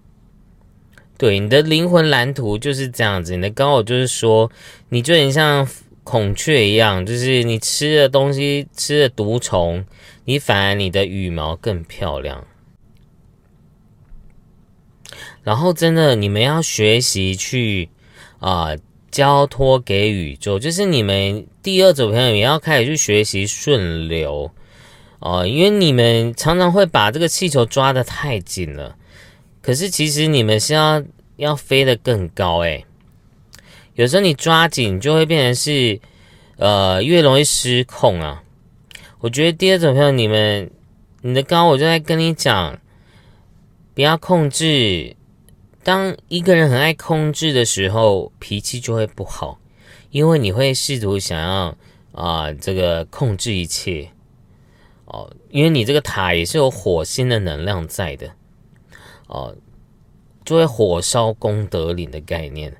[1.17, 3.35] 对，你的灵魂蓝图就是这样子。
[3.35, 4.49] 你的高我就是说，
[4.91, 5.69] 你就很像
[6.05, 9.85] 孔雀一样，就是你吃的东西吃的毒虫，
[10.27, 12.47] 你反而你的羽毛更漂亮。
[15.43, 17.89] 然后真的，你们要学习去
[18.41, 18.77] 啊。
[19.11, 24.51] 交托给宇宙，就是你们第二组朋友也要开始去学习顺流
[25.19, 28.95] 哦，因为你们常常会把这个气球抓得太紧了，
[29.63, 31.03] 可是其实你们是要
[31.37, 32.85] 要飞得更高诶。
[33.95, 35.99] 有时候你抓紧就会变成是
[36.59, 38.43] 呃越容易失控啊。
[39.21, 40.71] 我觉得第二种朋友你们
[41.23, 42.79] 你的高，我就在跟你讲，
[43.95, 45.17] 不要控制。
[45.85, 49.59] 当一个人很爱控制的时候，脾气就会不好，
[50.11, 51.75] 因为你会试图想要
[52.13, 54.11] 啊，这个控制一切
[55.07, 58.33] 哦，因为你这个塔也是有火星的能量在的
[59.29, 59.57] 哦，
[60.45, 62.77] 就会火烧功德林的概念。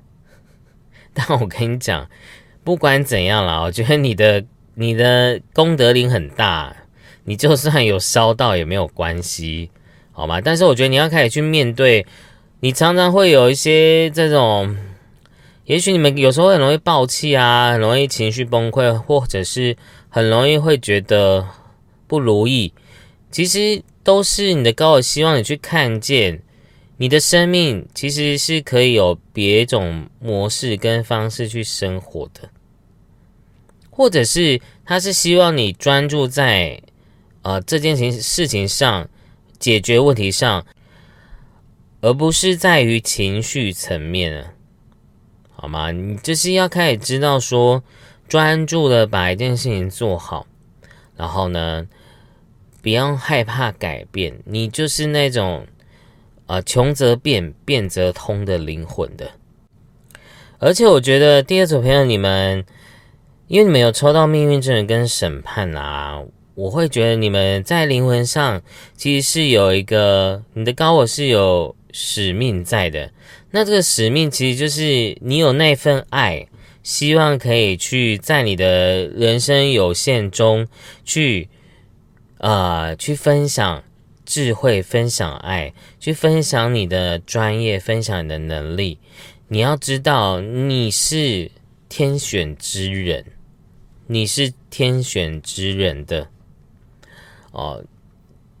[1.13, 2.07] 但我跟你讲，
[2.63, 4.45] 不管怎样啦，我觉得你的
[4.75, 6.75] 你的功德林很大，
[7.23, 9.71] 你就算有烧到也没有关系，
[10.11, 10.39] 好吗？
[10.39, 12.05] 但是我觉得你要开始去面对。
[12.61, 14.75] 你常常会有一些这种，
[15.63, 19.77] 也许你们有时候很容易暴气啊，很容易情绪崩溃，或者是
[20.09, 21.47] 很容易会觉得
[22.05, 22.73] 不如意。
[23.31, 26.41] 其实都是你的高我希望你去看见，
[26.97, 32.49] 你的生命其实是可以有别种模式跟方式去生活的，
[33.89, 36.81] 或者是他是希望你专注在
[37.43, 39.07] 呃这件情事情上，
[39.57, 40.65] 解决问题上。
[42.01, 44.53] 而不是在于情绪层面啊，
[45.51, 45.91] 好吗？
[45.91, 47.83] 你就是要开始知道说，
[48.29, 50.47] 专注的把一件事情做好，
[51.17, 51.85] 然后呢，
[52.81, 54.39] 不要害怕改变。
[54.45, 55.67] 你就是那种，
[56.45, 59.31] 呃，穷则变，变则通的灵魂的。
[60.59, 62.65] 而且我觉得第二组朋友，你们
[63.47, 66.23] 因为你们有抽到命运之人跟审判啊，
[66.55, 68.61] 我会觉得你们在灵魂上
[68.95, 71.75] 其实是有一个你的高我是有。
[71.91, 73.11] 使命在的，
[73.51, 76.47] 那这个使命其实就是你有那份爱，
[76.83, 80.67] 希望可以去在你的人生有限中
[81.03, 81.49] 去，
[82.37, 83.83] 呃，去分享
[84.25, 88.99] 智慧，分享爱，去分享你的专业，分享你的能力。
[89.47, 91.49] 你要知道，你是
[91.89, 93.25] 天选之人，
[94.05, 96.29] 你是天选之人的
[97.51, 97.83] 哦。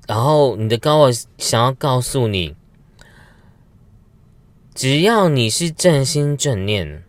[0.07, 2.55] 然后你的高我想要告诉你。
[4.79, 7.03] 只要你是正心正念，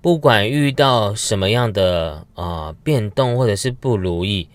[0.00, 4.48] 不管遇到什么样的啊变动或者是不如意，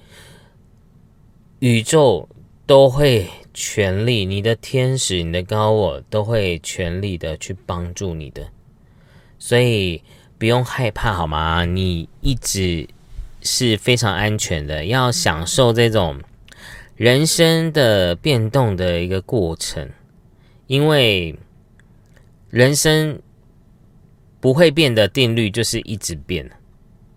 [1.59, 2.27] 宇宙
[2.65, 8.47] 都会全力，你的天使、你的高我都会全力的去帮助你的，
[9.37, 10.01] 所以
[10.39, 11.65] 不用害怕好吗？
[11.65, 12.89] 你一直
[13.43, 16.19] 是非常安全的，要享受这种
[16.95, 19.87] 人生的变动的一个过程，
[20.65, 21.37] 因为。
[22.49, 23.21] 人生
[24.39, 26.49] 不会变的定律就是一直变，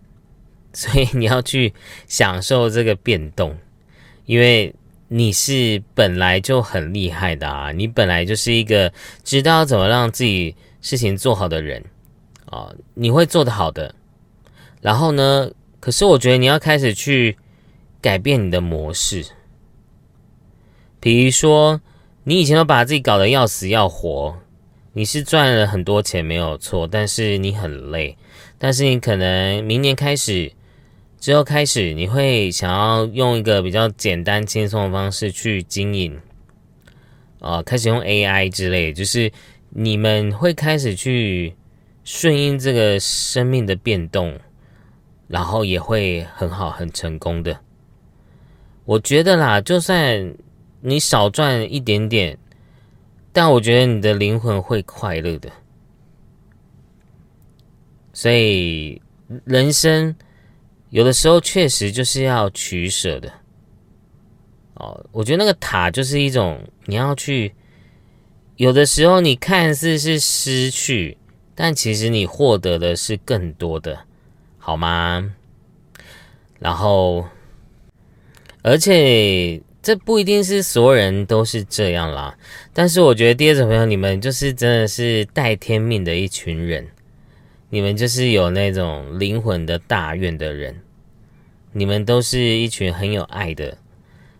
[0.72, 1.72] 所以你要去
[2.06, 3.56] 享受这个变动，
[4.26, 4.74] 因为
[5.08, 8.92] 你是本来就很厉害的啊，你本来就是一个
[9.22, 11.84] 知道怎么让自己事情做好的人。
[12.46, 13.94] 啊，你会做得好的。
[14.82, 15.50] 然后呢，
[15.80, 17.38] 可是我觉得你要开始去
[18.00, 19.24] 改变你的模式，
[21.00, 21.80] 比如说
[22.24, 24.36] 你以前都把自己搞得要死要活，
[24.94, 28.16] 你是赚了很多钱没有错，但是你很累，
[28.58, 30.52] 但是你可能明年开始
[31.18, 36.20] 之后开始，你会想要用一个比较简单轻松的方式去经营，
[37.40, 39.32] 啊，开始用 AI 之类，就是
[39.70, 41.54] 你们会开始去
[42.04, 44.38] 顺应这个生命的变动，
[45.26, 47.58] 然后也会很好很成功的。
[48.84, 50.34] 我觉得啦，就算
[50.80, 52.36] 你少赚一点点，
[53.32, 55.50] 但我觉得你的灵魂会快乐的。
[58.12, 59.00] 所以
[59.44, 60.14] 人生
[60.90, 63.32] 有的时候确实就是要取舍的。
[64.74, 67.54] 哦，我觉得那个塔就是一种你要去，
[68.56, 71.16] 有的时候你看似是失去，
[71.54, 73.98] 但其实你获得的是更多的，
[74.58, 75.34] 好吗？
[76.58, 77.26] 然后。
[78.64, 82.32] 而且这不一定是所有人都是这样啦，
[82.72, 86.86] 但是我觉得第二种朋友，你们就是真的是带天命的一群人，
[87.68, 90.80] 你们就是有那种灵魂的大愿的人，
[91.72, 93.76] 你们都是一群很有爱的、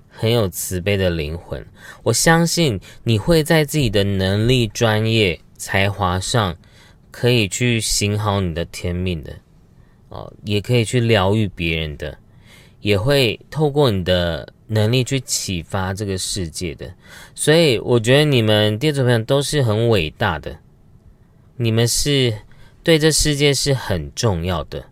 [0.09, 1.67] 很有慈悲的灵魂。
[2.05, 6.57] 我相信你会在自己的能力、专业、才华上，
[7.11, 9.33] 可以去行好你的天命的，
[10.09, 12.17] 哦，也可以去疗愈别人的。
[12.81, 16.95] 也会透过你的能力去启发这个世界的，
[17.35, 20.59] 所以我觉得你们第二组朋友都是很伟大的，
[21.57, 22.33] 你们是
[22.83, 24.87] 对这世界是很重要的，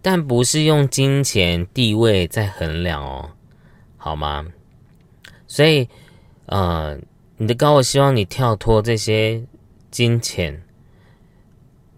[0.00, 3.30] 但不是用金钱地位在衡量哦，
[3.96, 4.46] 好吗？
[5.48, 5.88] 所以，
[6.46, 6.96] 呃，
[7.36, 9.42] 你的高我希望你跳脱这些
[9.90, 10.62] 金钱、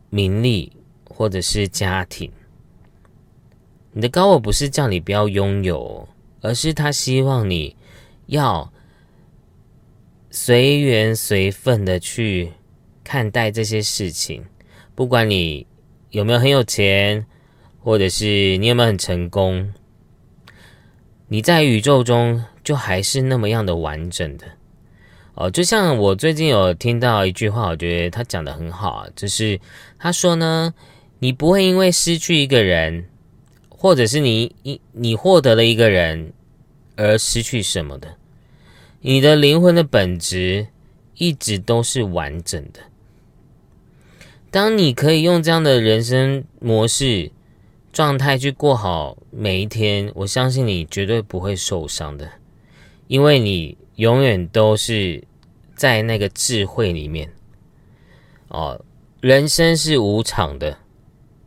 [0.09, 0.73] 名利
[1.05, 2.33] 或者是家庭。
[3.93, 6.09] 你的高我不是叫你不要拥有，
[6.43, 7.75] 而是他希望你
[8.27, 8.71] 要
[10.31, 12.53] 随缘随分的去
[13.03, 14.45] 看待这些事情。
[14.95, 15.67] 不管你
[16.11, 17.25] 有没有很有钱，
[17.81, 19.73] 或者是你有没有很成功，
[21.29, 24.47] 你在宇宙中就还是那么样的完整的。
[25.35, 29.59] 哦，就像我最近有听到一句话，我觉得他讲的很好，就是
[29.99, 30.75] 他说呢，
[31.21, 33.07] 你不会因为失去一个人。
[33.83, 36.33] 或者是你你你获得了一个人
[36.95, 38.15] 而失去什么的，
[39.01, 40.69] 你的灵魂的本质
[41.17, 42.79] 一直都是完整的。
[44.53, 47.33] 当你可以用这样的人生模式
[47.93, 52.31] 状态去过好每一天，我相信你绝对不会受伤的，
[53.09, 55.25] 因为你永远都是
[55.75, 57.33] 在那个智慧里面。
[58.47, 58.85] 哦，
[59.21, 60.79] 人生是无常的，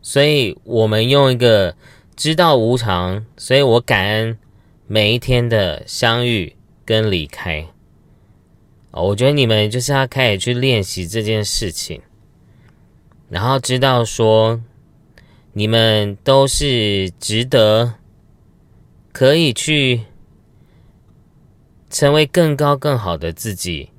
[0.02, 1.74] 所以我们用一个。
[2.15, 4.37] 知道无常，所以我感恩
[4.87, 6.55] 每一天的相遇
[6.85, 7.67] 跟离开。
[8.91, 12.01] 哦，我觉得你们就是要开始去练习这件事情，
[13.29, 14.61] 然后知道说
[15.51, 17.95] 你们都是值得，
[19.11, 20.01] 可以去
[21.89, 23.89] 成为更高更好的自己，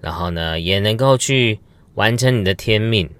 [0.00, 1.60] 然后呢，也能够去
[1.94, 3.10] 完成你的天命。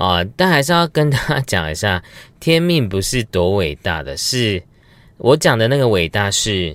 [0.00, 2.02] 啊，但还是要跟大家讲一下，
[2.40, 4.62] 天命不是多伟大的，是
[5.18, 6.74] 我讲的那个伟大是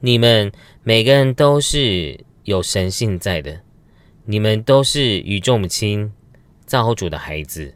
[0.00, 0.52] 你们
[0.82, 3.58] 每个人都是有神性在的，
[4.26, 6.12] 你们都是宇宙母亲
[6.66, 7.74] 造物主的孩子，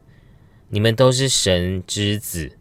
[0.69, 2.53] 你们都是神之子，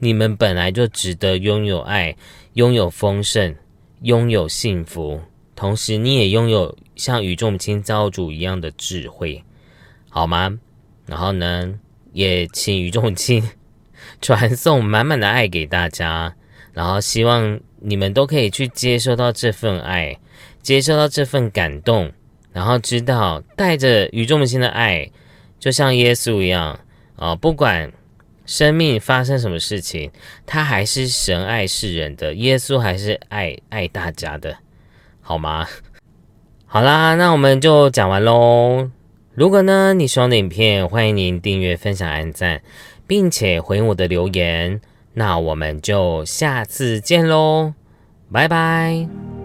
[0.00, 2.16] 你们本来就值得拥有爱，
[2.54, 3.54] 拥有丰盛，
[4.02, 5.20] 拥有幸福，
[5.54, 9.44] 同时你也拥有像宇宙母亲造物主一样的智慧，
[10.08, 10.58] 好吗？
[11.10, 11.74] 然后呢，
[12.12, 13.42] 也请宇宙母亲
[14.22, 16.32] 传送满满的爱给大家，
[16.72, 20.16] 然后希望你们都可以去接受到这份爱，
[20.62, 22.12] 接受到这份感动，
[22.52, 25.10] 然后知道带着宇宙母亲的爱，
[25.58, 26.78] 就像耶稣一样
[27.16, 27.90] 啊，不管
[28.46, 30.12] 生命发生什么事情，
[30.46, 34.56] 他还是神爱世人的，耶稣还是爱爱大家的，
[35.20, 35.66] 好吗？
[36.66, 38.88] 好啦，那我们就讲完喽。
[39.40, 42.60] 如果呢，你喜欢的影片，欢迎您订阅、分享、按赞，
[43.06, 44.82] 并且回应我的留言。
[45.14, 47.72] 那我们就下次见喽，
[48.30, 49.39] 拜拜。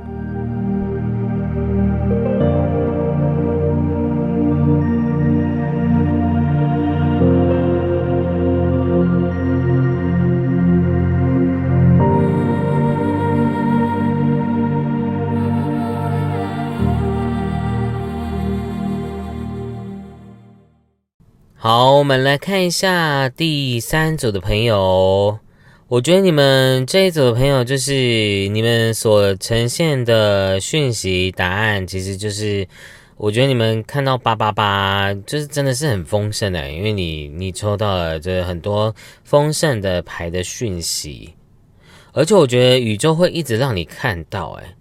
[21.67, 25.39] 好，我们来看一下第三组的朋友。
[25.87, 32.67] 我觉得你们这一组的朋友，就是你们所呈现的讯息答案，其实就是
[33.17, 38.93] 我觉得你们看到八八八，就是真的是很丰盛的，因为你你抽到了这很多
[39.23, 41.33] 丰盛的牌的讯息，
[42.13, 44.75] 而且我觉得宇宙会一直让你看到，哎，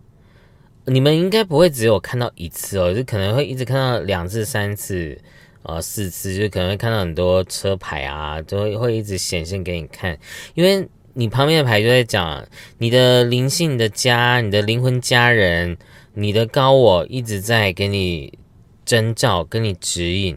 [0.84, 5.18] 你们应该不会只有看到一次哦，就可能会一直看到两次、三次。
[5.64, 10.18] 啊，四次就可能会看到很多车牌啊，都会会一直显现给你看，
[10.52, 12.46] 因为你旁边的牌就在讲
[12.76, 15.78] 你的灵性的家、你的灵魂家人、
[16.12, 18.38] 你的高我一直在给你
[18.84, 20.36] 征兆、跟你指引。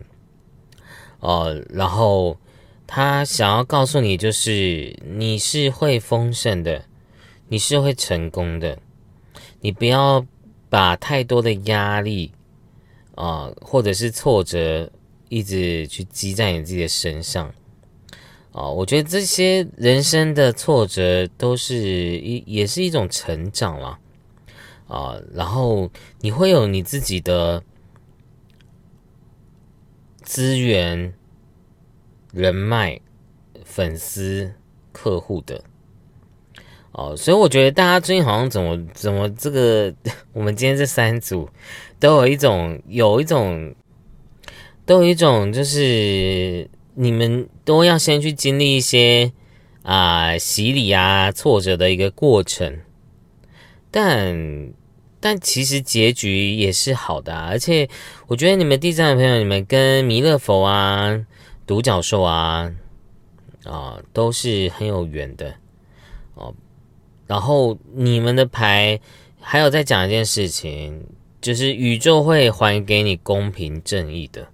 [1.19, 2.37] 哦，然后
[2.85, 6.85] 他想要告诉你，就是你是会丰盛的，
[7.49, 8.79] 你是会成功的，
[9.59, 10.25] 你不要
[10.69, 12.31] 把太多的压力
[13.15, 14.89] 啊，或者是挫折。
[15.29, 17.53] 一直去积在你自己的身上，
[18.53, 23.99] 哦，我觉得这些人生的挫折都是一也是一种成长了，
[24.87, 25.91] 啊，然后
[26.21, 27.61] 你会有你自己的
[30.21, 31.13] 资源、
[32.31, 32.99] 人脉、
[33.65, 34.53] 粉丝、
[34.93, 35.61] 客户的，
[36.93, 39.93] 哦，所以我觉得大家最近好像怎么怎么这个，
[40.31, 41.49] 我们今天这三组
[41.99, 43.75] 都有一种有一种。
[44.87, 49.33] 都有一种，就是你们都要先去经历一些
[49.83, 52.79] 啊洗礼啊挫折的一个过程，
[53.91, 54.71] 但
[55.19, 57.89] 但其实结局也是好的，而且
[58.27, 61.25] 我觉得你们第三的朋友，你们跟弥勒佛啊、
[61.65, 62.71] 独角兽啊
[63.65, 65.53] 啊都是很有缘的
[66.35, 66.55] 哦。
[67.25, 68.97] 然后你们的牌
[69.41, 71.03] 还有在讲一件事情，
[71.41, 74.47] 就是宇宙会还给你公平正义的。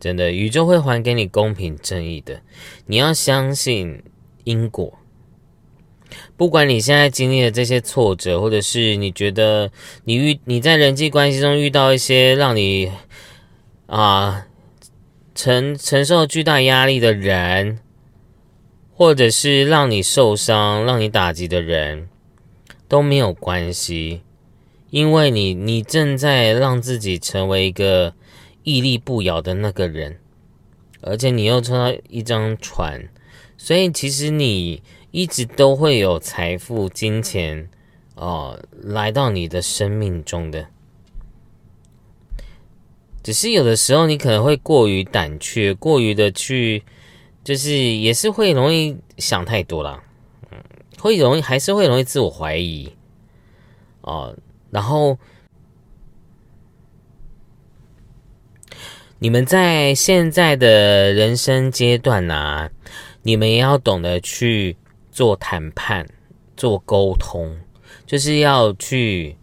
[0.00, 2.40] 真的，宇宙会还给你公平正义的。
[2.86, 4.00] 你要相信
[4.44, 4.96] 因果。
[6.36, 9.72] 不管你现在经历的这些挫折，或者是你觉得
[10.04, 12.92] 你遇你在人际关系中遇到一些让你
[13.86, 14.46] 啊
[15.34, 17.80] 承承受巨大压力的人，
[18.94, 22.08] 或者是让你受伤、让你打击的人，
[22.86, 24.22] 都没有关系，
[24.90, 28.14] 因为你你正在让自己成为一个。
[28.68, 30.18] 屹立不摇的那个人，
[31.00, 33.08] 而且你又抽到一张船，
[33.56, 37.70] 所以其实你一直都会有财富、金钱
[38.14, 40.66] 哦来到你的生命中的。
[43.22, 46.82] 只是有的时候你可能会过于胆怯，过于的去，
[47.42, 50.02] 就是也是会容易想太多了，
[50.50, 50.58] 嗯，
[50.98, 52.92] 会容易还是会容易自我怀疑
[54.02, 54.36] 哦，
[54.70, 55.18] 然后。
[59.20, 62.70] 你们在现在的人生阶段呢，
[63.22, 64.76] 你们也要懂得去
[65.10, 66.06] 做谈判、
[66.56, 67.56] 做沟通，
[68.06, 69.34] 就是要去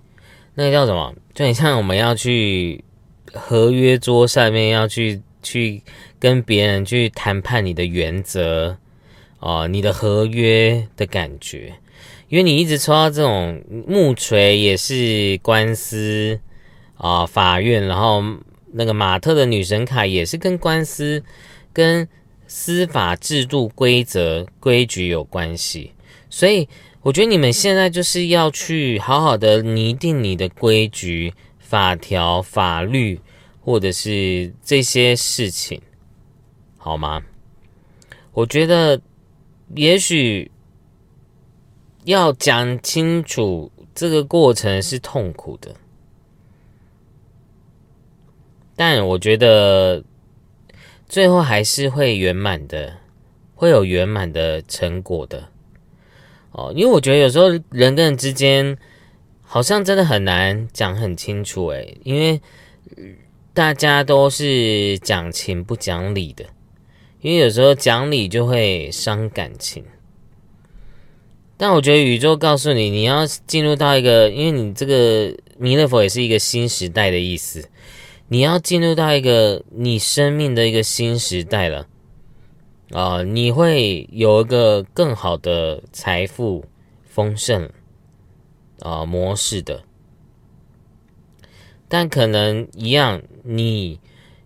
[0.53, 1.14] 那个叫什么？
[1.34, 2.85] 就很像我们要去
[3.34, 5.84] 合约桌上面要去去
[6.18, 8.77] 跟别人去谈判你的原则
[9.39, 11.73] 哦，你的合约的感觉。
[12.30, 16.39] 因为你一直抽到这种木锤，也是官司
[16.95, 18.23] 啊，法院，然后。
[18.77, 21.23] 那个马特的女神卡也是跟官司、
[21.72, 22.07] 跟
[22.45, 25.93] 司法制度规则规矩有关系，
[26.30, 26.68] 所以
[27.02, 33.19] 我觉得你们现在就是要去好好的拟定你的规矩、法条、法律，
[33.61, 35.81] 或者是这些事情，
[36.77, 37.23] 好吗？
[38.34, 39.02] 我觉得
[39.76, 40.52] 也许
[42.03, 45.73] 要讲清楚这个过程是痛苦的。
[48.76, 50.03] 但我觉得
[51.07, 52.97] 最后还是会圆满的，
[53.56, 55.49] 会有圆满的成果的
[56.52, 56.73] 哦。
[56.76, 58.77] 因为我觉得有时候人跟人之间
[59.41, 62.41] 好像真的很难讲很清楚诶，因为
[63.53, 66.45] 大家都是讲情不讲理的，
[67.22, 69.85] 因为有时候讲理就会伤感情。
[71.57, 77.69] 但我觉得宇宙告诉你，你要进入到一个，因为你这个弥勒佛也是一个新时代的意思。
[78.27, 81.88] 你要进入到一个你生命的一个新时代了
[82.89, 83.22] 啊！
[83.22, 86.65] 你会有一个更好的财富
[87.03, 87.69] 丰盛
[88.80, 89.84] 啊模式的，
[91.88, 93.99] 但可能一样，你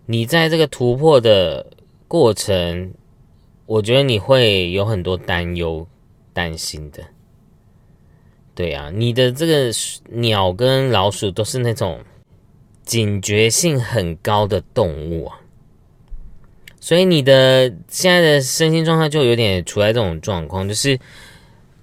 [0.04, 1.66] 你在这个突破的
[2.06, 2.92] 过程，
[3.64, 5.86] 我觉得你会有很多担忧、
[6.34, 7.02] 担心的。
[8.54, 9.70] 对啊，你的这个
[10.10, 11.98] 鸟跟老鼠都是那种。
[12.90, 15.38] 警觉性很高的动物啊，
[16.80, 20.98] 所以你的现在的身心状态就有点处在这种状况，就是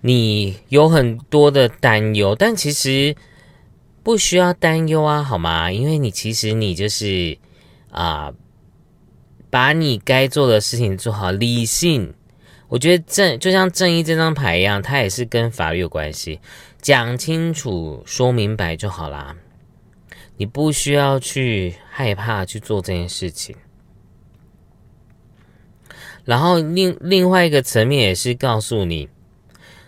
[0.01, 3.15] 你有很多的担忧，但其实
[4.03, 5.71] 不需要担忧啊，好吗？
[5.71, 7.37] 因为你其实你就是
[7.89, 8.33] 啊，
[9.49, 12.13] 把你该做的事情做好，理性。
[12.67, 16.41] 我觉得正就像正义这张牌一样，它也是跟法律有关系，
[16.81, 19.37] 讲清楚、说明白就好啦。
[20.37, 23.55] 你不需要去害怕去做这件事情。
[26.23, 29.09] 然后另另外一个层面也是告诉你，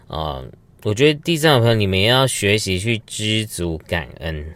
[0.08, 0.44] 啊，
[0.84, 4.54] 我觉得第三个朋友你们要学习去知足感恩，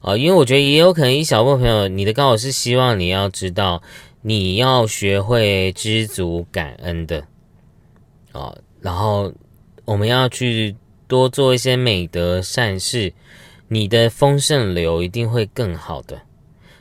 [0.00, 3.82] 啊，因为我觉得也有可能一小部分朋友，你的高我是希望你要知道。
[4.26, 7.26] 你要学会知足感恩的，
[8.32, 9.30] 啊，然后
[9.84, 10.74] 我们要去
[11.06, 13.12] 多做一些美德善事，
[13.74, 16.22] 你的丰盛流一定会更好的。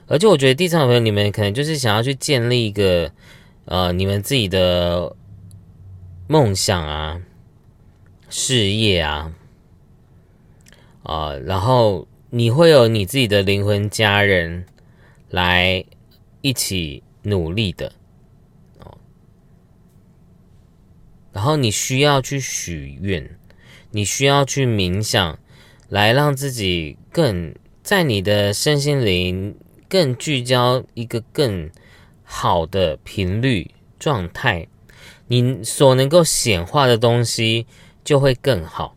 [0.05, 3.11] 而且我觉得地上朋友，你们可能就是想要去建立一个
[3.65, 5.15] 呃你们自己的
[6.27, 7.19] 梦想啊、
[8.29, 9.33] 事业啊，
[11.01, 14.65] 啊，然后你会有你自己的灵魂家人
[15.29, 15.83] 来
[16.41, 17.01] 一起。
[17.25, 17.89] 努力的
[18.79, 18.97] 哦，
[21.31, 23.39] 然后你需要去许愿，
[23.91, 25.39] 你需要去冥想，
[25.89, 29.55] 来让自己更在你的身心灵
[29.87, 31.69] 更聚焦一个更
[32.23, 34.67] 好的频率状态，
[35.27, 37.67] 你所能够显化的东西
[38.03, 38.95] 就会更好。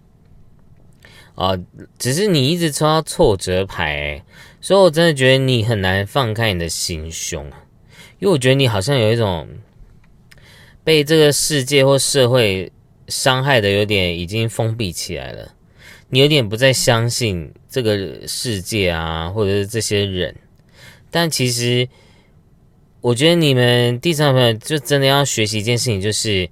[1.35, 1.53] 啊，
[1.99, 4.25] 只是你一直抽到挫折牌，
[4.61, 7.45] 所以我真的觉得你很难放开你的心胸。
[8.19, 9.47] 因为我觉得你好像有一种
[10.83, 12.73] 被这个世界或社会
[13.09, 15.53] 伤害的有点已经封闭起来了，
[16.09, 20.35] 你有点不再相信这个世界啊，或者是这些人。
[21.11, 21.89] 但其实，
[23.01, 26.49] 我觉得你们第三朋友就真的要学习一件事情，就是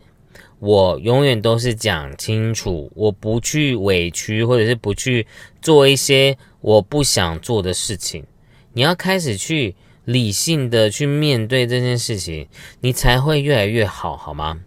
[0.59, 5.27] 我永远都是讲清楚，我不去委屈，或者是不去
[5.63, 8.25] 做一些我不想做的事情。
[8.73, 9.75] 你要开始去。
[10.07, 12.47] 理性的去面对这件事情，
[12.81, 14.61] 你才会越来越好，好吗？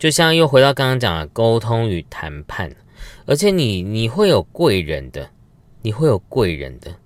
[0.00, 2.74] 就像又回到刚刚讲的沟通与谈判，
[3.26, 5.28] 而且你你会有贵人的，
[5.82, 6.96] 你会有贵人的。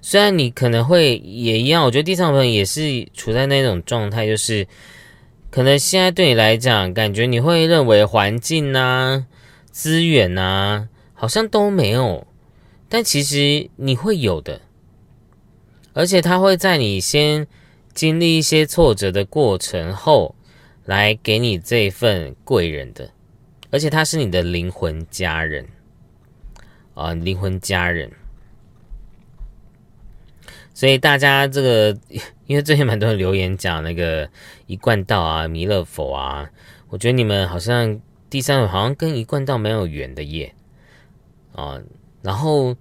[0.00, 4.68] 虽然你可能会也一样，我觉得地上朋友也是处在那种状态，就是
[5.50, 9.26] 可能现在对你来讲，感觉你会认为环境啊、
[9.72, 12.24] 资源啊，好像都没有，
[12.88, 14.60] 但其实你会有的。
[15.92, 17.48] 而且他会在你先
[17.92, 20.36] 经历一些挫折的过程后，
[20.84, 23.10] 来给你这份贵人的，
[23.70, 25.66] 而且他是你的灵魂家人
[26.94, 28.10] 啊，灵魂家人。
[30.72, 31.98] 所以大家这个，
[32.46, 34.28] 因为最近蛮多人留言讲那个
[34.66, 36.50] 一贯道啊、弥勒佛啊，
[36.88, 40.54] 我觉得你们好像第三好像跟一贯道没有缘的耶
[41.54, 41.80] 啊，
[42.22, 42.76] 然后。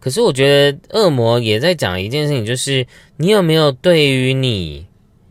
[0.00, 2.86] 可是我觉得恶魔也在讲一件事情，就是
[3.16, 4.86] 你有没有对于你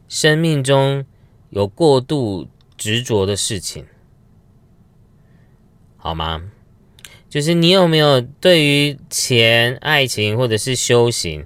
[0.10, 1.06] 生命中
[1.54, 3.86] 有过度执着的事情，
[5.98, 6.50] 好吗？
[7.30, 11.46] 就是你有没有对于钱、爱情或者是修行，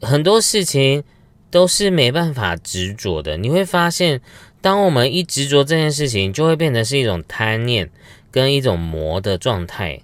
[0.00, 1.04] 很多事情
[1.50, 3.36] 都是没办法执着的。
[3.36, 4.22] 你会发现，
[4.62, 7.90] 当我们一执着这件事情，就会变成是一种贪念
[8.30, 10.00] 跟一种魔的状态。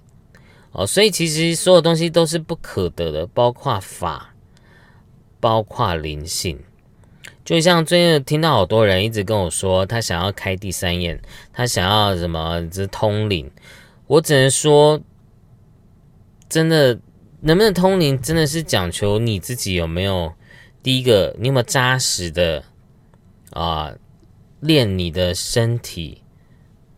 [0.73, 4.35] 哦，所以其实所有东西都是不可得的，包括法，
[5.39, 6.59] 包括灵性。
[7.51, 11.21] 就像最近听到好多人一直跟我说，他想要开第三眼，
[11.51, 13.51] 他想要什么这通灵。
[14.07, 15.01] 我只能说，
[16.47, 16.97] 真的
[17.41, 20.31] 能不能通灵，真的是讲求你自己有没有
[20.81, 22.63] 第一个，你有没有扎实的
[23.49, 23.91] 啊
[24.61, 26.21] 练你的身体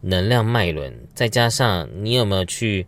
[0.02, 2.86] 能量脉轮，再加上你有没有去。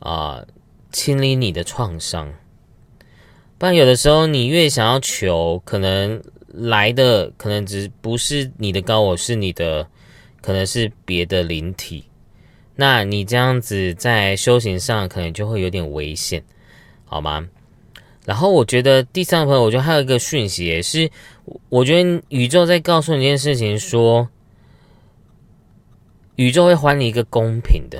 [0.00, 0.44] 啊，
[0.92, 2.32] 清理你的创伤，
[3.58, 6.22] 不然有的时候你越想要求，可能
[6.58, 9.88] 来的可能只不是你的高我，是你的，
[10.40, 12.04] 可能是别的灵体。
[12.74, 16.42] 那你这样子在修行上可能就会有点危险，
[17.04, 17.48] 好吗？
[18.24, 21.10] 然后我觉得第三个朋友，我觉得还有一个讯息，也是
[21.70, 24.28] 我觉得宇宙在告诉你一件事情，说
[26.36, 27.98] 宇宙会还你一个公平的。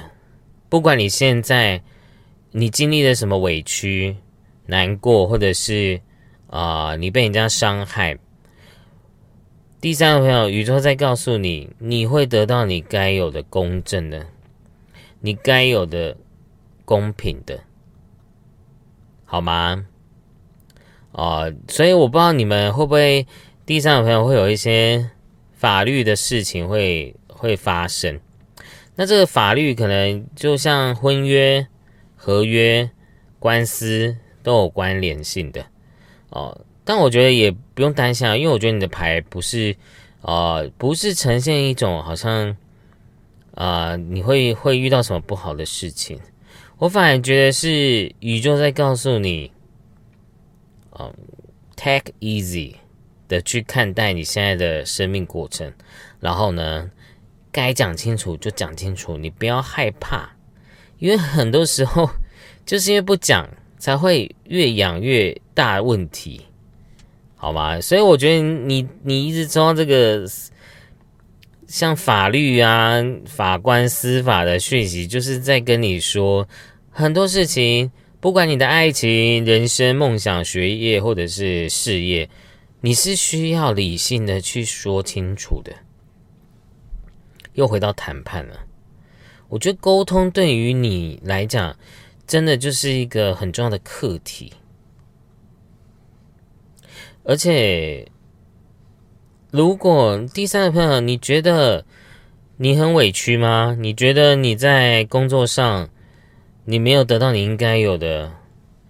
[0.69, 1.83] 不管你现在
[2.53, 4.15] 你经历了什么委屈、
[4.67, 5.99] 难过，或者是
[6.47, 8.17] 啊你被人家伤害，
[9.81, 14.27] 第三个朋友，宇宙在告诉你，你会得到你该有的公正的，
[15.21, 16.17] 你该有的
[16.85, 17.61] 公平的，
[19.25, 19.87] 好吗？
[21.13, 23.29] 哦，所以我不知道你们会不会
[23.65, 25.13] 第三个朋友会有一些
[25.53, 28.19] 法律的事情会会发生。
[28.97, 31.69] 那这个法律可能就像婚约、
[32.17, 32.91] 合约、
[33.39, 35.67] 官司都有关联性的
[36.31, 36.63] 哦。
[36.89, 39.77] 但我觉得也不用担心啊，因为我觉得你的牌不是，
[40.23, 42.57] 呃，不是呈现一种好像，
[43.55, 46.19] 啊，你会会遇到什么不好的事情。
[46.79, 49.53] 我反而觉得是宇宙在告诉你，
[50.99, 51.13] 嗯
[51.77, 52.73] ，take easy
[53.29, 55.71] 的去看待你现在的生命过程，
[56.21, 56.91] 然后呢？
[57.53, 60.31] 该讲清楚就讲清楚，你不要害怕，
[61.01, 62.09] 因为很多时候
[62.65, 63.47] 就是因为不讲，
[63.79, 66.41] 才会越养越大问题，
[67.41, 67.81] 好吗？
[67.81, 70.27] 所以我觉得你你一直抽到这个
[71.69, 76.49] 像法律啊、法官、司法的讯息，就是在跟你说
[76.91, 82.29] 很多事情，不管你的爱情、人生、梦想、学业或者是事业，
[82.81, 85.73] 你是需要理性的去说清楚的。
[87.55, 88.55] 又回到谈判了，
[89.49, 91.77] 我觉得沟通对于你来讲，
[92.27, 94.53] 真的就是一个很重要的课题。
[97.29, 98.09] 而且，
[99.51, 101.85] 如果第三个朋友，你觉得
[102.57, 103.77] 你很委屈吗？
[103.79, 105.91] 你觉得你在工作上
[106.65, 108.33] 你没有得到你应该有的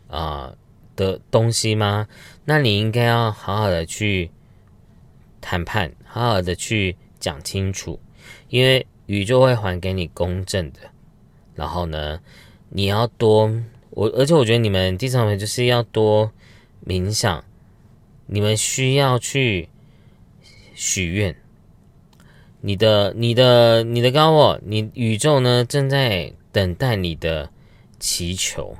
[0.06, 0.54] 啊
[0.94, 2.06] 的东西吗？
[2.44, 4.30] 那你应该要好好的去
[5.40, 7.98] 谈判，好好的去讲清楚。
[8.48, 10.78] 因为宇宙会还给你公正的，
[11.56, 12.20] 然后呢，
[12.68, 13.52] 你要多
[13.90, 16.30] 我，而且我觉得你们第三位就是要多
[16.86, 17.42] 冥想，
[18.28, 19.68] 你们需要去
[20.74, 21.34] 许愿，
[22.60, 27.50] 你的、你的、你的高我，你宇宙呢正在等待你的
[27.98, 28.76] 祈求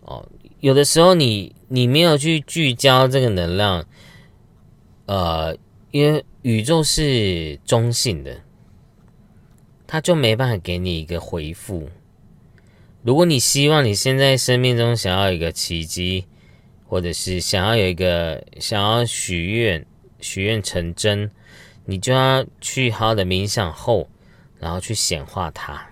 [0.00, 0.26] 哦。
[0.60, 3.86] 有的时候你你没有去聚焦这个能量，
[5.06, 5.56] 呃，
[5.90, 8.40] 因为宇宙是中性的。
[9.86, 11.88] 他就没办法给你一个回复。
[13.02, 16.24] 如果你希望你现在生命中想要一个奇迹，
[16.94, 19.84] 或者是想要有一个想要许愿，
[20.20, 21.28] 许愿成真，
[21.86, 24.08] 你就要去好好的冥想后，
[24.60, 25.88] 然后去显化它，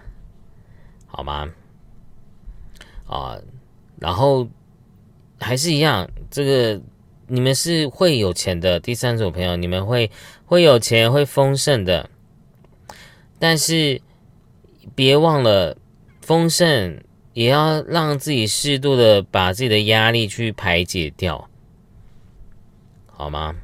[1.07, 1.51] 好吗？
[3.09, 3.37] 啊，
[3.99, 4.49] 然后
[5.41, 6.81] 还是一样，这个
[7.27, 8.79] 你们是会有钱的。
[8.79, 10.09] 第三组朋友，你们会
[10.47, 12.09] 会有钱，会丰盛的。
[13.41, 14.01] 但是
[14.95, 15.77] 别忘了，
[16.20, 17.03] 丰盛
[17.33, 21.49] 也要让自己适度的把自己的压力去排解掉，
[23.07, 23.55] 好吗？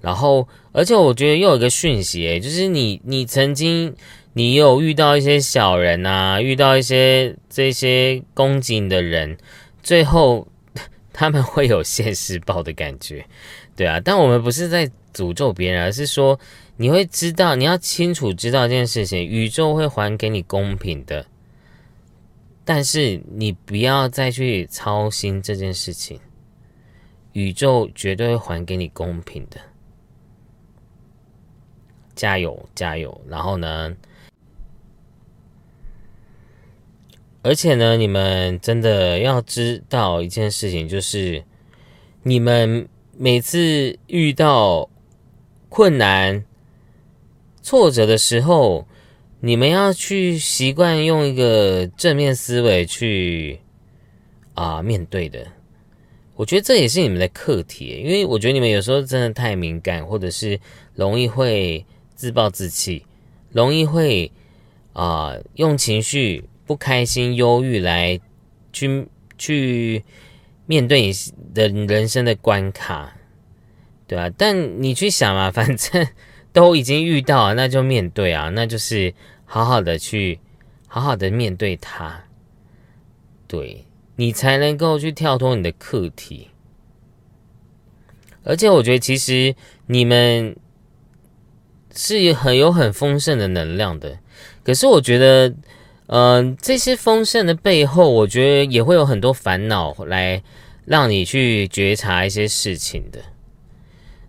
[0.00, 3.94] 然后，而且我觉得又有一个讯息，就是你，你曾经
[4.32, 9.36] 你有遇到一些小人啊，遇到一些这些攻击你的人，
[9.82, 10.46] 最后
[11.12, 13.24] 他们会有现世报的感觉，
[13.74, 14.00] 对啊。
[14.04, 16.38] 但我们不是在诅咒别人，而是说。
[16.76, 21.24] 你会知道，你要清楚知道这件事情，宇宙会还给你公平的，
[22.64, 26.18] 但是你不要再去操心这件事情，
[27.32, 29.60] 宇宙绝对会还给你公平的，
[32.14, 33.20] 加油加油！
[33.28, 33.94] 然后呢，
[37.42, 41.44] 而且呢，你们真的要知道一件事情，就是
[42.22, 44.88] 你们每次遇到
[45.68, 46.44] 困难。
[47.62, 48.86] 挫折的时候，
[49.46, 53.60] 你们要去习惯用一个正面思维去
[54.54, 55.46] 啊面对的。
[56.34, 60.58] 我觉得这也是你们的课题，因为我觉得你们有时候真的太敏感，或者是
[60.94, 61.84] 容易会
[62.14, 63.04] 自暴自弃，
[63.50, 64.32] 容易会
[64.94, 68.18] 啊用情绪不开心、忧郁来
[68.72, 69.06] 去
[69.36, 70.02] 去
[70.64, 71.14] 面对你
[71.52, 73.14] 的人生的关卡，
[74.06, 74.34] 对吧？
[74.38, 76.06] 但你去想嘛，反正。
[76.54, 79.12] 都已经遇到了，那就面对啊，那就是
[79.44, 80.40] 好好的去，
[80.88, 82.24] 好好的面对它，
[83.46, 83.84] 对
[84.16, 86.48] 你才能够去跳脱你的课题。
[88.42, 89.54] 而且我觉得，其实
[89.86, 90.54] 你们
[91.94, 94.18] 是很有很丰盛的能量的。
[94.62, 95.54] 可是我觉得，
[96.06, 100.42] 嗯，这些丰盛的背后，我觉得也会有很多烦恼来
[100.84, 103.20] 让你去觉察一些事情的。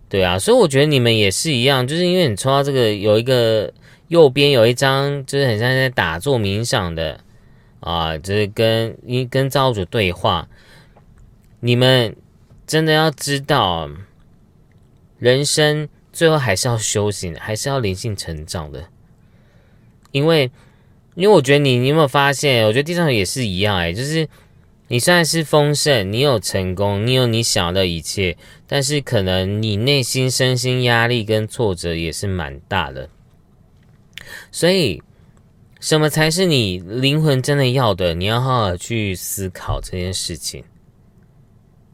[0.08, 3.70] 对啊，所以我觉得你们也是一样，就是因为你抽到这个有一个
[4.08, 7.20] 右边有一张，就是很像在打坐冥想的
[7.80, 10.48] 啊，就是跟一跟造物主对话。
[11.60, 12.14] 你们
[12.66, 13.90] 真的要知道，
[15.18, 18.84] 人生最后还是要修行，还是要灵性成长的。
[20.12, 20.50] 因为，
[21.14, 22.64] 因为我觉得你，你有没有发现？
[22.66, 24.28] 我觉得地上也是一样，哎，就是
[24.88, 28.36] 你虽然是丰盛，你有成功，你有你想要的一切，
[28.68, 33.08] 但是可能你内心身心压力跟挫折也是蛮大的。
[34.50, 35.02] 所以，
[35.80, 38.14] 什么才是你灵魂真的要的？
[38.14, 40.64] 你要好好去思考这件事情。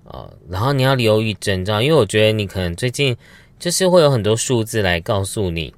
[0.05, 3.17] 哦，然后你要留意征兆，因为我觉得你可能最近
[3.59, 5.75] 就是会有很多数字来告诉你，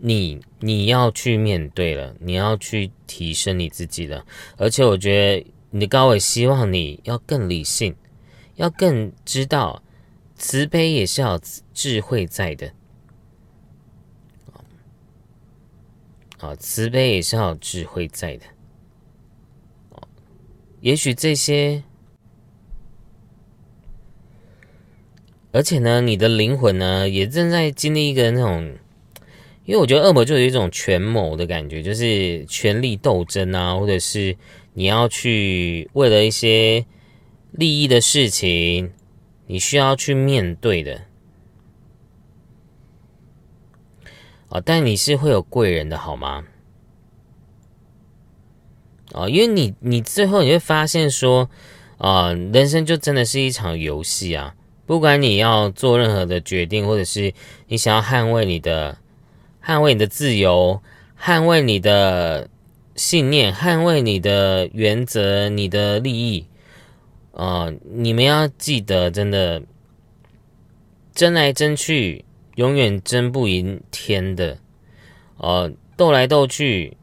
[0.00, 4.24] 你你要去面对了，你要去提升你自己了。
[4.56, 7.94] 而且我觉得你的高伟希望你要更理性，
[8.56, 9.82] 要更知道
[10.34, 11.38] 慈悲也是要
[11.72, 12.72] 智慧在的。
[16.38, 18.44] 啊，慈悲也是要智慧在的。
[20.80, 21.82] 也许这些。
[25.50, 28.76] 而且呢，你的灵魂呢，也正在经历一个那种，
[29.64, 34.36] 因为我觉得恶魔就有一种权谋的感觉，就是权力斗争啊，或者是
[34.74, 36.84] 你要去为了一些
[37.50, 38.92] 利益的事情，
[39.46, 41.06] 你需要去面对的
[44.48, 44.60] 啊。
[44.64, 46.44] 但你是会有贵人的好吗？
[49.12, 51.48] 啊，因为你你最后你会发现说，
[51.96, 54.54] 啊，人生就真的是一场游戏啊。
[54.84, 57.34] 不管你要做任何的决定，或者是
[57.66, 58.98] 你想要捍卫你的、
[59.64, 60.82] 捍卫你的自由、
[61.18, 62.48] 捍卫你的
[62.96, 66.46] 信念、捍卫你的原则、你的利益，
[67.32, 69.62] 啊，你们要记得，真的
[71.14, 72.24] 争来争去，
[72.58, 74.58] 永远争不赢天的，
[75.36, 76.96] 呃，斗来斗去，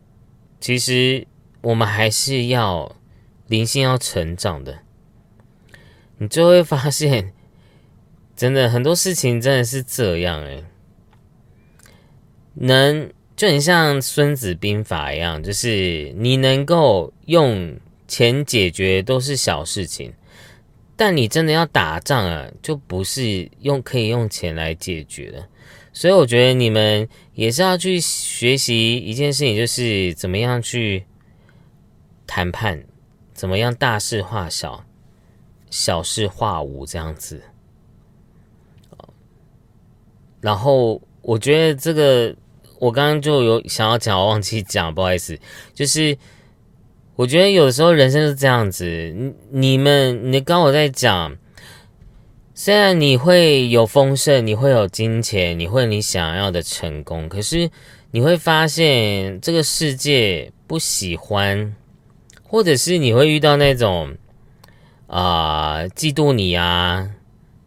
[0.59, 1.25] 其实
[1.61, 2.93] 我们还是要
[3.47, 4.79] 灵性要成长的，
[6.17, 7.31] 你就会发现。
[8.35, 10.61] 真的很多事情真的是这样哎，
[12.55, 17.79] 能就很像《孙子兵法》一样，就是你能够用
[18.09, 20.13] 钱解决都是小事情，
[20.95, 25.47] 但你真的要打仗啊，就不是用可以用钱来解决的。
[25.91, 31.05] 所以我觉得你们也是要去学习一件事情，就是怎么样去
[32.27, 32.83] 谈判，
[33.33, 34.85] 怎么样大事化小，
[35.69, 37.41] 小事化无这样子。
[40.41, 42.35] 然后我觉得这个，
[42.79, 45.39] 我刚刚就有想要讲，忘记讲，不好意思。
[45.73, 46.15] 就是
[47.15, 48.85] 我觉得有时候人生是这样子，
[49.15, 51.35] 你你们你刚我在讲，
[52.53, 57.69] 虽然你会有丰盛，你会有金钱，你会你想要的成功，可是
[58.11, 61.75] 你会发现这个世界不喜欢，
[62.43, 64.15] 或者是你会遇到那种
[65.07, 67.09] 啊嫉妒你啊，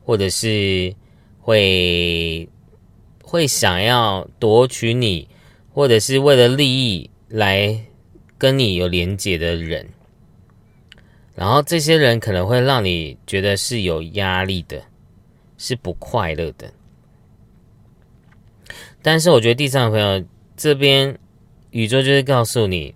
[0.05, 0.95] 或者是
[1.41, 2.49] 会。
[3.31, 5.29] 会想要夺取你，
[5.75, 7.79] 或者是为了利益来
[8.39, 9.87] 跟你有连结的人，
[11.35, 14.81] 然后这些人可能会让你觉得是有压力的，
[15.59, 16.73] 是不快乐的。
[19.03, 20.25] 但是我觉得第三个朋友
[20.57, 21.19] 这边，
[21.71, 22.95] 宇宙就是告诉你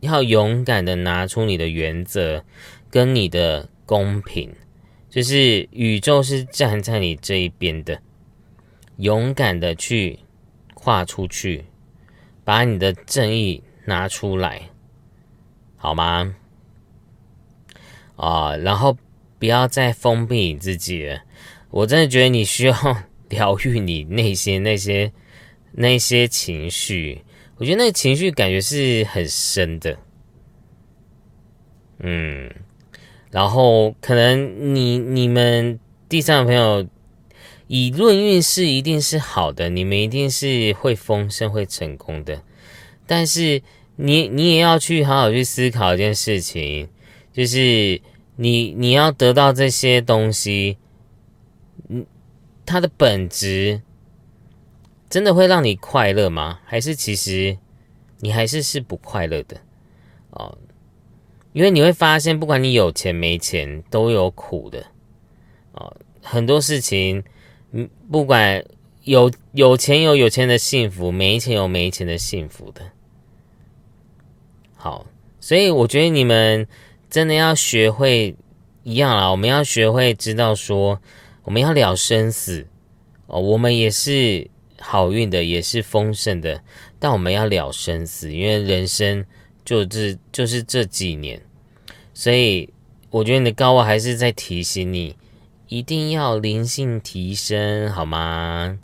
[0.00, 2.44] 要勇敢的拿出你的原则
[2.90, 4.52] 跟你的公平，
[5.08, 7.98] 就是宇宙是站在你这一边的。
[8.96, 10.18] 勇敢的去
[10.74, 11.64] 跨出去，
[12.44, 14.62] 把你的正义拿出来，
[15.82, 16.36] 好吗？
[18.14, 18.96] 啊，然后
[19.40, 21.22] 不要再封闭你自己了。
[21.70, 22.96] 我真的觉得你需要
[23.28, 25.12] 疗愈你内心那些
[25.72, 27.24] 那些情绪。
[27.56, 29.98] 我觉得那个情绪感觉是很深的。
[31.98, 32.48] 嗯，
[33.32, 36.86] 然后可能你你们第三个朋友。
[37.68, 42.42] 以论运势一定是好的，你们一定是会丰盛、会成功的。
[43.06, 43.62] 但是
[44.04, 46.88] 你你也要去好好去思考一件事情，
[47.32, 48.00] 就是
[48.34, 50.76] 你你要得到这些东西，
[51.88, 52.04] 嗯，
[52.66, 53.80] 它的本质
[55.08, 56.58] 真的会让你快乐吗？
[56.64, 57.56] 还是其实
[58.18, 59.60] 你还是是不快乐的
[60.30, 60.58] 哦？
[61.52, 64.84] 因为你会发现，不管你有钱没钱，都有苦的
[65.74, 67.22] 哦，很多事情。
[67.70, 68.64] 嗯，不管
[69.04, 72.82] 有有钱有有钱的幸福，没钱有没钱的幸福的。
[74.82, 75.06] 好，
[75.38, 76.66] 所以我觉得你们
[77.08, 78.34] 真的要学会
[78.82, 81.00] 一样啦，我们要学会知道说，
[81.44, 82.66] 我们要了生死
[83.28, 84.50] 哦，我们也是
[84.80, 86.60] 好运的，也是丰盛的，
[86.98, 89.24] 但我们要了生死，因为人生
[89.64, 91.40] 就这就是这几年，
[92.12, 92.68] 所以
[93.10, 95.14] 我觉得你的高我还是在提醒你。
[95.68, 98.76] 一定要灵性提升，好吗？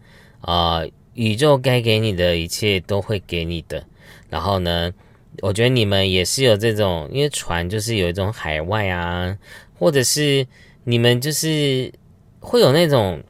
[0.43, 0.83] 啊，
[1.15, 3.85] 宇宙该给你的一切都会给你的。
[4.31, 4.93] 然后呢，
[5.41, 9.39] 我觉得你们也是有这种，因为船就是有一种海外啊，
[9.79, 10.47] 或者是
[10.85, 11.93] 你们就是
[12.41, 13.23] 会有那种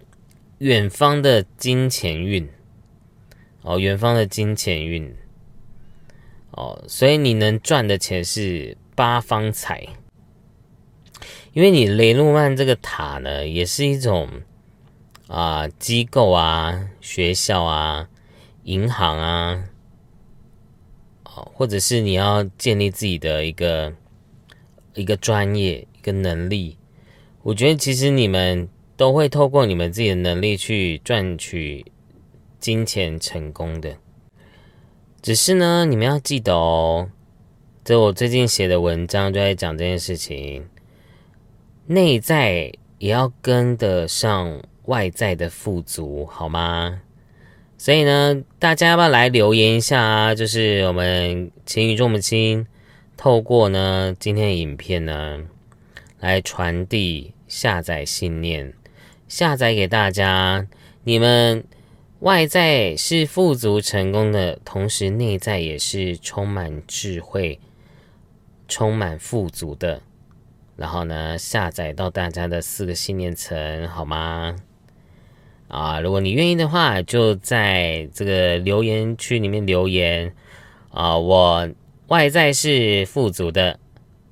[0.59, 2.49] 远方的金钱运
[3.63, 5.15] 哦，远方的金钱运
[6.53, 9.87] 哦，所以你能赚的钱是八方财，
[11.53, 14.29] 因为你雷诺曼这个塔呢，也是一种
[15.27, 18.09] 啊机构啊、学校啊、
[18.65, 19.65] 银行啊。
[21.55, 23.93] 或者是你要建立自己的一个
[24.95, 26.77] 一个专业一个能力，
[27.43, 31.85] 我觉得其实你们都会透过你们自己的能力去赚取
[32.59, 33.97] 金钱成功的。
[35.21, 37.11] 只是呢，你们要记得哦，
[37.85, 40.69] 这我最近写的文章就在讲这件事情，
[41.87, 47.03] 内在也要跟得上外在的富足，好吗？
[47.81, 50.35] 所以呢，大家要不要来留言一下啊？
[50.35, 52.67] 就是我们情与众母亲
[53.17, 55.45] 透过呢今天的影片呢，
[56.19, 58.75] 来传递下载信念，
[59.29, 60.67] 下载给大家。
[61.05, 61.65] 你们
[62.19, 67.61] 外在是富足成功的，同时内在也是充满智慧、
[68.67, 70.03] 充满富足的。
[70.75, 74.57] 然后呢，下载到大家的四个信念层，好吗？
[75.69, 80.35] 啊，如果你愿意的话，就在这个留言区里面留言
[80.91, 81.17] 啊。
[81.17, 81.69] 我
[82.07, 83.79] 外在是富足的，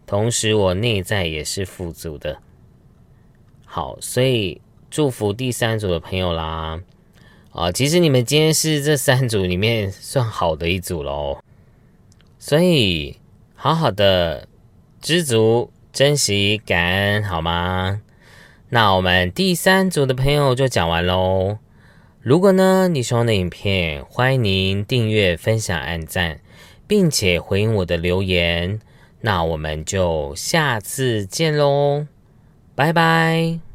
[0.06, 2.38] 同时我内在也是富足的。
[3.64, 4.60] 好，所以
[4.90, 6.80] 祝福第三组的朋友啦。
[7.50, 11.38] 啊，其实你们今天是这三组里面算好的一组喽。
[12.38, 13.18] 所以
[13.54, 14.48] 好好的
[15.00, 18.00] 知足、珍惜、感恩，好吗？
[18.68, 21.58] 那我们第三组的朋友就讲完喽。
[22.20, 26.40] 如果呢你喜欢的影片，欢迎您订阅、分享、按赞，
[26.86, 28.80] 并且回应我的留言。
[29.20, 32.06] 那我们就下次见喽，
[32.74, 33.65] 拜拜。